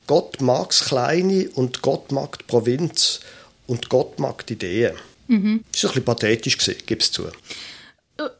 Gott 0.08 0.40
mag 0.40 0.70
das 0.70 0.86
Kleine 0.86 1.48
und 1.50 1.80
Gott 1.80 2.10
mag 2.10 2.38
die 2.38 2.44
Provinz 2.44 3.20
und 3.68 3.88
Gott 3.88 4.18
mag 4.18 4.44
die 4.48 4.54
Ideen. 4.54 4.96
Mhm. 5.28 5.64
Das 5.70 5.84
war 5.84 5.90
ein 5.90 5.94
bisschen 5.94 6.04
pathetisch, 6.04 6.58
gibt 6.86 7.02
es 7.02 7.12
zu. 7.12 7.28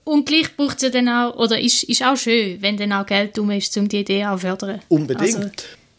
Und 0.04 0.26
gleich 0.26 0.56
braucht 0.56 0.76
es 0.76 0.82
ja 0.82 0.90
dann 0.90 1.08
auch, 1.08 1.36
oder 1.36 1.60
ist, 1.60 1.84
ist 1.84 2.02
auch 2.02 2.16
schön, 2.16 2.60
wenn 2.60 2.76
dann 2.76 2.92
auch 2.92 3.06
Geld 3.06 3.38
um 3.38 3.50
ist, 3.50 3.76
um 3.76 3.88
die 3.88 4.00
Idee 4.00 4.26
auch 4.26 4.36
zu 4.36 4.46
fördern. 4.46 4.80
Unbedingt. 4.88 5.36
Also, 5.36 5.50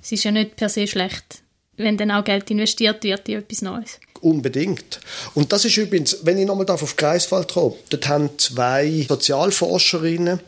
es 0.02 0.12
ist 0.12 0.24
ja 0.24 0.32
nicht 0.32 0.56
per 0.56 0.70
se 0.70 0.88
schlecht, 0.88 1.42
wenn 1.78 1.98
dann 1.98 2.12
auch 2.12 2.24
Geld 2.24 2.50
investiert 2.52 3.04
wird 3.04 3.30
in 3.30 3.40
etwas 3.40 3.62
Neues. 3.62 4.00
Unbedingt. 4.22 5.00
Und 5.34 5.52
das 5.52 5.66
ist 5.66 5.78
übrigens, 5.78 6.18
wenn 6.24 6.38
ich 6.38 6.46
nochmal 6.46 6.70
auf 6.70 6.96
Greifswald 6.96 7.54
komme, 7.54 7.76
dort 7.90 8.08
haben 8.08 8.30
zwei 8.38 9.06
Sozialforscherinnen 9.08 10.40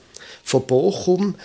von 0.44 0.68
Bochum 0.68 1.36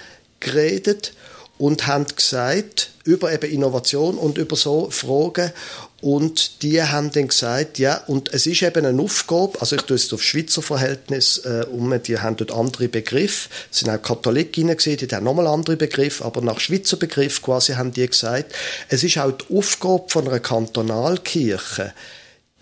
geredet 0.40 1.14
und 1.56 1.86
haben 1.86 2.06
gesagt, 2.06 2.90
über 3.04 3.32
eben 3.32 3.50
Innovation 3.50 4.16
und 4.18 4.38
über 4.38 4.56
so 4.56 4.90
Fragen. 4.90 5.52
Und 6.00 6.62
die 6.62 6.80
haben 6.80 7.10
dann 7.10 7.26
gesagt, 7.26 7.80
ja, 7.80 7.96
und 8.06 8.32
es 8.32 8.46
ist 8.46 8.62
eben 8.62 8.86
eine 8.86 9.02
Aufgabe, 9.02 9.60
also 9.60 9.74
ich 9.74 9.82
tue 9.82 9.96
es 9.96 10.12
auf 10.12 10.22
Schweizer 10.22 10.62
Verhältnis 10.62 11.38
äh, 11.38 11.66
um, 11.72 12.00
die 12.00 12.18
haben 12.18 12.36
dort 12.36 12.52
andere 12.52 12.88
Begriffe, 12.88 13.48
es 13.72 13.80
sind 13.80 13.90
auch 13.90 14.00
Katholikinnen 14.00 14.76
gesehen, 14.76 14.96
die 14.96 15.08
haben 15.08 15.24
nochmal 15.24 15.48
andere 15.48 15.76
Begriffe, 15.76 16.24
aber 16.24 16.40
nach 16.40 16.60
Schweizer 16.60 16.96
Begriff 16.96 17.42
quasi 17.42 17.72
haben 17.72 17.92
die 17.92 18.06
gesagt, 18.06 18.54
es 18.88 19.02
ist 19.02 19.18
auch 19.18 19.32
die 19.32 19.56
Aufgabe 19.56 20.04
von 20.06 20.28
einer 20.28 20.38
Kantonalkirche, 20.38 21.92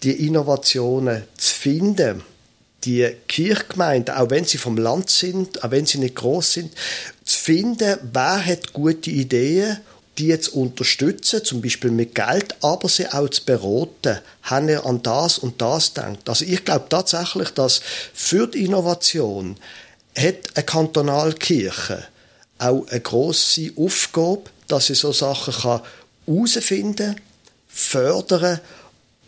die 0.03 0.27
Innovationen 0.27 1.25
zu 1.37 1.55
finden. 1.55 2.23
Die 2.85 3.11
Kirchgemeinden, 3.29 4.15
auch 4.15 4.31
wenn 4.31 4.45
sie 4.45 4.59
vom 4.59 4.79
Land 4.79 5.11
sind, 5.11 5.63
auch 5.63 5.73
wenn 5.73 5.87
sie 5.87 5.99
nicht 5.99 6.15
groß 6.15 6.53
sind, 6.53 6.73
zu 7.25 7.39
finden, 7.39 7.99
wer 8.13 8.47
hat 8.47 8.73
gute 8.73 9.11
Ideen 9.11 9.79
die 10.19 10.29
jetzt 10.29 10.49
unterstützen, 10.49 11.45
zum 11.45 11.61
Beispiel 11.61 11.91
mit 11.91 12.15
Geld, 12.15 12.57
aber 12.63 12.89
sie 12.89 13.09
auch 13.09 13.29
zu 13.29 13.45
beraten. 13.45 14.19
Haben 14.43 14.69
ihr 14.69 14.85
an 14.87 15.03
das 15.03 15.39
und 15.39 15.61
das 15.61 15.95
gedacht? 15.95 16.29
Also 16.29 16.45
ich 16.45 16.65
glaube 16.65 16.87
tatsächlich, 16.89 17.51
dass 17.51 17.81
für 18.15 18.47
die 18.47 18.65
Innovation 18.65 19.57
hat 20.17 20.37
eine 20.55 20.65
Kantonalkirche 20.65 22.05
auch 22.59 22.87
eine 22.89 23.01
grosse 23.01 23.73
Aufgabe, 23.77 24.45
dass 24.69 24.87
sie 24.87 24.95
so 24.95 25.13
Sachen 25.13 25.83
herausfinden, 26.27 27.21
fördern, 27.69 28.61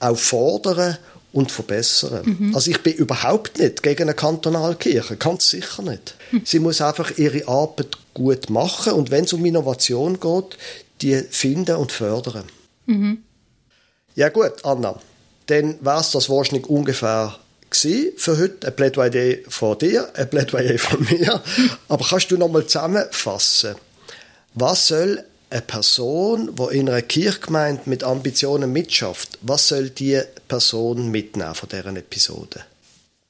auch 0.01 0.17
fordern 0.17 0.97
und 1.33 1.53
verbessern. 1.53 2.37
Mhm. 2.39 2.55
Also 2.55 2.71
ich 2.71 2.83
bin 2.83 2.95
überhaupt 2.95 3.59
nicht 3.59 3.83
gegen 3.83 4.03
eine 4.03 4.15
Kantonalkirche, 4.15 5.17
ganz 5.17 5.51
sicher 5.51 5.83
nicht. 5.83 6.15
Mhm. 6.33 6.43
Sie 6.45 6.59
muss 6.59 6.81
einfach 6.81 7.17
ihre 7.19 7.47
Arbeit 7.47 7.99
gut 8.15 8.51
machen 8.51 8.95
und 8.95 9.11
wenn 9.11 9.25
es 9.25 9.33
um 9.33 9.45
Innovation 9.45 10.19
geht, 10.19 10.57
die 11.03 11.17
finden 11.31 11.77
und 11.77 11.93
fördern. 11.93 12.45
Mhm. 12.87 13.23
Ja 14.15 14.31
gut, 14.31 14.65
Anna, 14.65 14.99
dann 15.47 15.77
war 15.81 16.01
es 16.01 16.11
das 16.11 16.29
wahrscheinlich 16.29 16.67
ungefähr 16.67 17.39
gewesen 17.71 18.13
für 18.17 18.39
heute. 18.39 18.67
Ein 18.67 18.77
Plädoyer 18.77 19.37
von 19.49 19.79
dir, 19.79 20.09
ein 20.15 20.29
Plädoyer 20.29 20.79
von 20.79 21.07
mir. 21.11 21.43
Aber 21.89 22.05
kannst 22.05 22.31
du 22.31 22.37
noch 22.37 22.49
mal 22.49 22.67
zusammenfassen, 22.67 23.77
was 24.55 24.89
soll 24.89 25.25
eine 25.51 25.63
Person, 25.63 26.55
die 26.57 26.77
in 26.77 26.89
einer 26.89 27.03
Kirchgemeinde 27.03 27.83
mit 27.87 28.05
Ambitionen 28.05 28.73
mitschafft, 28.73 29.39
was 29.43 29.69
soll 29.69 29.91
die 29.91 30.21
Person 30.47 31.11
mitnehmen 31.11 31.55
von 31.55 31.69
dieser 31.69 31.97
Episode? 31.97 32.65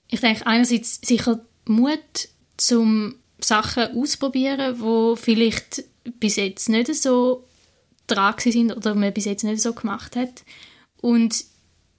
Ich 0.09 0.21
denke 0.21 0.47
einerseits 0.47 1.01
sicher 1.03 1.41
Mut, 1.67 2.29
zum 2.57 3.15
Sachen 3.41 3.97
auszuprobieren, 3.97 4.81
wo 4.81 5.15
vielleicht 5.17 5.85
bis 6.19 6.37
jetzt 6.37 6.69
nicht 6.69 6.93
so 6.95 7.45
dran 8.07 8.35
sind 8.39 8.73
oder 8.73 8.95
man 8.95 9.13
bis 9.13 9.27
jetzt 9.27 9.45
nicht 9.45 9.63
so 9.63 9.73
gemacht 9.73 10.17
hat. 10.17 10.43
Und 11.01 11.45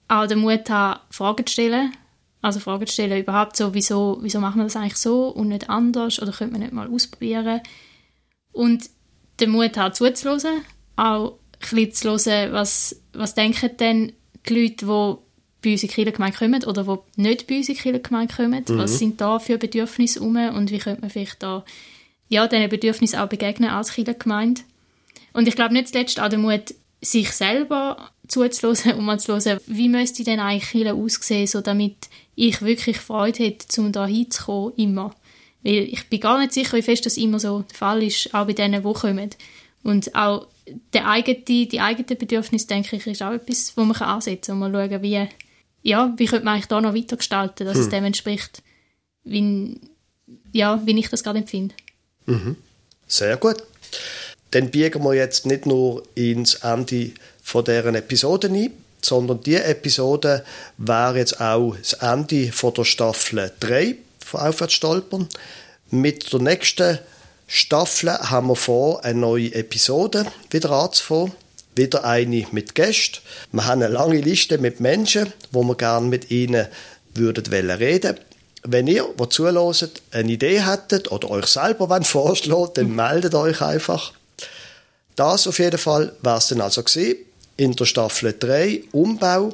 auch 0.08 0.26
den 0.26 0.40
Mut 0.40 0.68
haben, 0.68 1.00
Fragen 1.10 1.46
zu 1.46 1.52
stellen. 1.52 1.92
Also 2.42 2.60
Fragen 2.60 2.86
zu 2.86 2.92
stellen 2.92 3.22
überhaupt 3.22 3.56
so, 3.56 3.74
wieso, 3.74 4.18
wieso 4.20 4.40
machen 4.40 4.58
wir 4.58 4.64
das 4.64 4.76
eigentlich 4.76 4.96
so 4.96 5.28
und 5.28 5.48
nicht 5.48 5.70
anders 5.70 6.20
oder 6.20 6.32
könnte 6.32 6.52
man 6.52 6.62
nicht 6.62 6.72
mal 6.72 6.88
ausprobieren. 6.88 7.60
Und 8.52 8.90
den 9.40 9.50
Mut 9.50 9.76
haben, 9.76 9.94
zuzuhören, 9.94 10.62
auch 10.96 11.32
ein 11.32 11.86
bisschen 11.86 12.18
zu 12.18 12.30
hören, 12.30 12.52
was, 12.52 13.00
was 13.12 13.34
denken 13.34 13.76
denn 13.78 14.12
die 14.48 14.54
Leute, 14.54 14.76
die 14.86 15.20
bei 15.62 15.72
uns 15.72 15.82
in 15.82 15.88
Kirchengemeinde 15.90 16.38
kommen 16.38 16.64
oder 16.64 16.84
die 17.16 17.22
nicht 17.22 17.46
bei 17.46 17.58
uns 17.58 17.68
in 17.68 17.76
Kirchengemeinde 17.76 18.34
kommen. 18.34 18.64
Mhm. 18.68 18.78
Was 18.78 18.98
sind 18.98 19.20
da 19.20 19.38
für 19.38 19.58
Bedürfnisse 19.58 20.20
um 20.20 20.36
und 20.36 20.70
wie 20.70 20.78
könnte 20.78 21.02
man 21.02 21.10
vielleicht 21.10 21.42
da 21.42 21.64
ja, 22.28 22.46
diesen 22.46 22.68
Bedürfnissen 22.68 23.18
auch 23.18 23.28
begegnen 23.28 23.70
als 23.70 23.92
Kirchengemeinde. 23.92 24.62
Und 25.32 25.48
ich 25.48 25.56
glaube 25.56 25.74
nicht 25.74 25.88
zuletzt 25.88 26.20
auch 26.20 26.28
der 26.28 26.38
Mut, 26.38 26.74
sich 27.02 27.30
selber 27.32 28.10
zuzuhören 28.28 28.98
und 28.98 29.04
mal 29.04 29.18
zu 29.18 29.34
hören, 29.34 29.60
wie 29.66 29.88
müsste 29.88 30.24
denn 30.24 30.40
eigentlich 30.40 30.70
Kirche 30.70 30.94
aussehen, 30.94 31.46
so 31.46 31.60
damit 31.60 31.96
ich 32.36 32.62
wirklich 32.62 32.98
Freude 32.98 33.44
hätte, 33.44 33.80
um 33.80 33.92
da 33.92 34.06
hinzukommen, 34.06 34.74
immer. 34.76 35.14
Weil 35.62 35.84
ich 35.84 36.08
bin 36.08 36.20
gar 36.20 36.38
nicht 36.38 36.52
sicher, 36.52 36.76
wie 36.76 36.82
fest 36.82 37.06
das 37.06 37.16
immer 37.16 37.38
so 37.38 37.62
der 37.62 37.76
Fall 37.76 38.02
ist, 38.02 38.34
auch 38.34 38.46
bei 38.46 38.52
denen, 38.52 38.82
die 38.82 38.92
kommen. 38.92 39.30
Und 39.82 40.14
auch 40.14 40.46
der 40.92 41.08
eigene, 41.08 41.40
die 41.40 41.80
eigenen 41.80 42.18
Bedürfnisse, 42.18 42.66
denke 42.66 42.96
ich, 42.96 43.06
ist 43.06 43.22
auch 43.22 43.32
etwas, 43.32 43.76
wo 43.76 43.84
man 43.84 43.96
ansetzen 43.96 44.52
kann 44.52 44.62
und 44.62 44.72
mal 44.72 44.88
schauen, 44.88 45.02
wie, 45.02 45.28
ja, 45.82 46.14
wie 46.16 46.26
könnte 46.26 46.44
man 46.44 46.54
eigentlich 46.54 46.66
da 46.66 46.80
noch 46.80 46.94
weitergestalten, 46.94 47.66
dass 47.66 47.76
hm. 47.76 47.82
es 47.82 47.88
dem 47.88 48.04
entspricht, 48.04 48.62
wie, 49.24 49.78
ja, 50.52 50.80
wie 50.84 50.98
ich 50.98 51.08
das 51.08 51.22
gerade 51.22 51.38
empfinde. 51.38 51.74
Mhm. 52.26 52.56
Sehr 53.06 53.36
gut. 53.36 53.62
Dann 54.52 54.70
biegen 54.70 55.02
wir 55.02 55.14
jetzt 55.14 55.46
nicht 55.46 55.66
nur 55.66 56.02
ins 56.14 56.56
Ende 56.56 57.12
von 57.42 57.64
deren 57.64 57.94
Episode 57.94 58.48
ein, 58.48 58.70
sondern 59.02 59.42
die 59.42 59.56
Episode 59.56 60.44
wäre 60.76 61.18
jetzt 61.18 61.40
auch 61.40 61.76
das 61.76 61.94
Ende 61.94 62.52
von 62.52 62.74
der 62.74 62.84
Staffel 62.84 63.52
3 63.60 63.96
von 64.30 64.40
Aufwärtsstolpern. 64.40 65.28
Mit 65.90 66.32
der 66.32 66.40
nächsten 66.40 66.98
Staffel 67.46 68.10
haben 68.12 68.48
wir 68.48 68.56
vor, 68.56 69.04
eine 69.04 69.18
neue 69.18 69.54
Episode 69.54 70.24
wieder 70.50 70.70
anzufangen. 70.70 71.32
Wieder 71.74 72.04
eine 72.04 72.46
mit 72.52 72.74
Gästen. 72.74 73.20
Wir 73.52 73.66
haben 73.66 73.82
eine 73.82 73.92
lange 73.92 74.20
Liste 74.20 74.58
mit 74.58 74.80
Menschen, 74.80 75.32
wo 75.52 75.62
wir 75.62 75.76
gerne 75.76 76.06
mit 76.06 76.30
ihnen 76.30 76.66
würden 77.14 77.44
reden 77.46 78.18
wenn 78.62 78.86
ihr, 78.86 79.08
die 79.18 79.28
zuhört, 79.28 80.02
eine 80.10 80.32
Idee 80.32 80.60
hättet 80.60 81.10
oder 81.10 81.30
euch 81.30 81.46
selber 81.46 82.02
vorschlägt, 82.02 82.76
dann 82.76 82.90
meldet 82.94 83.34
euch 83.34 83.62
einfach. 83.62 84.12
Das 85.16 85.46
auf 85.46 85.58
jeden 85.58 85.78
Fall 85.78 86.12
war 86.22 86.38
es 86.38 86.48
dann 86.48 86.60
also 86.60 86.82
gewesen. 86.82 87.16
In 87.56 87.72
der 87.72 87.84
Staffel 87.84 88.34
3 88.38 88.84
Umbau, 88.92 89.52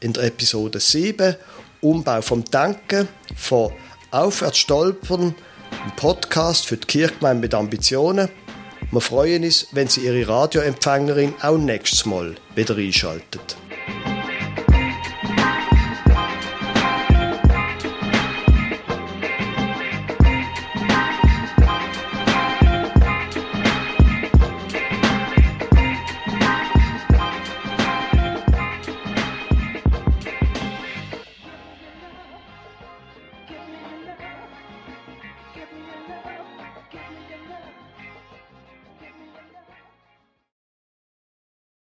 in 0.00 0.12
der 0.12 0.24
Episode 0.24 0.80
7 0.80 1.36
Umbau 1.80 2.22
vom 2.22 2.44
Denken, 2.44 3.08
von 3.36 3.72
Aufwärts 4.10 4.58
stolpern, 4.58 5.34
ein 5.84 5.96
Podcast 5.96 6.66
für 6.66 6.76
die 6.76 6.86
Kirchgemeinde 6.86 7.40
mit 7.40 7.54
Ambitionen. 7.54 8.28
Wir 8.90 9.00
freuen 9.00 9.44
uns, 9.44 9.68
wenn 9.72 9.88
Sie 9.88 10.02
Ihre 10.02 10.28
Radioempfängerin 10.28 11.34
auch 11.42 11.58
nächstes 11.58 12.06
Mal 12.06 12.36
wieder 12.54 12.76
einschaltet. 12.76 13.56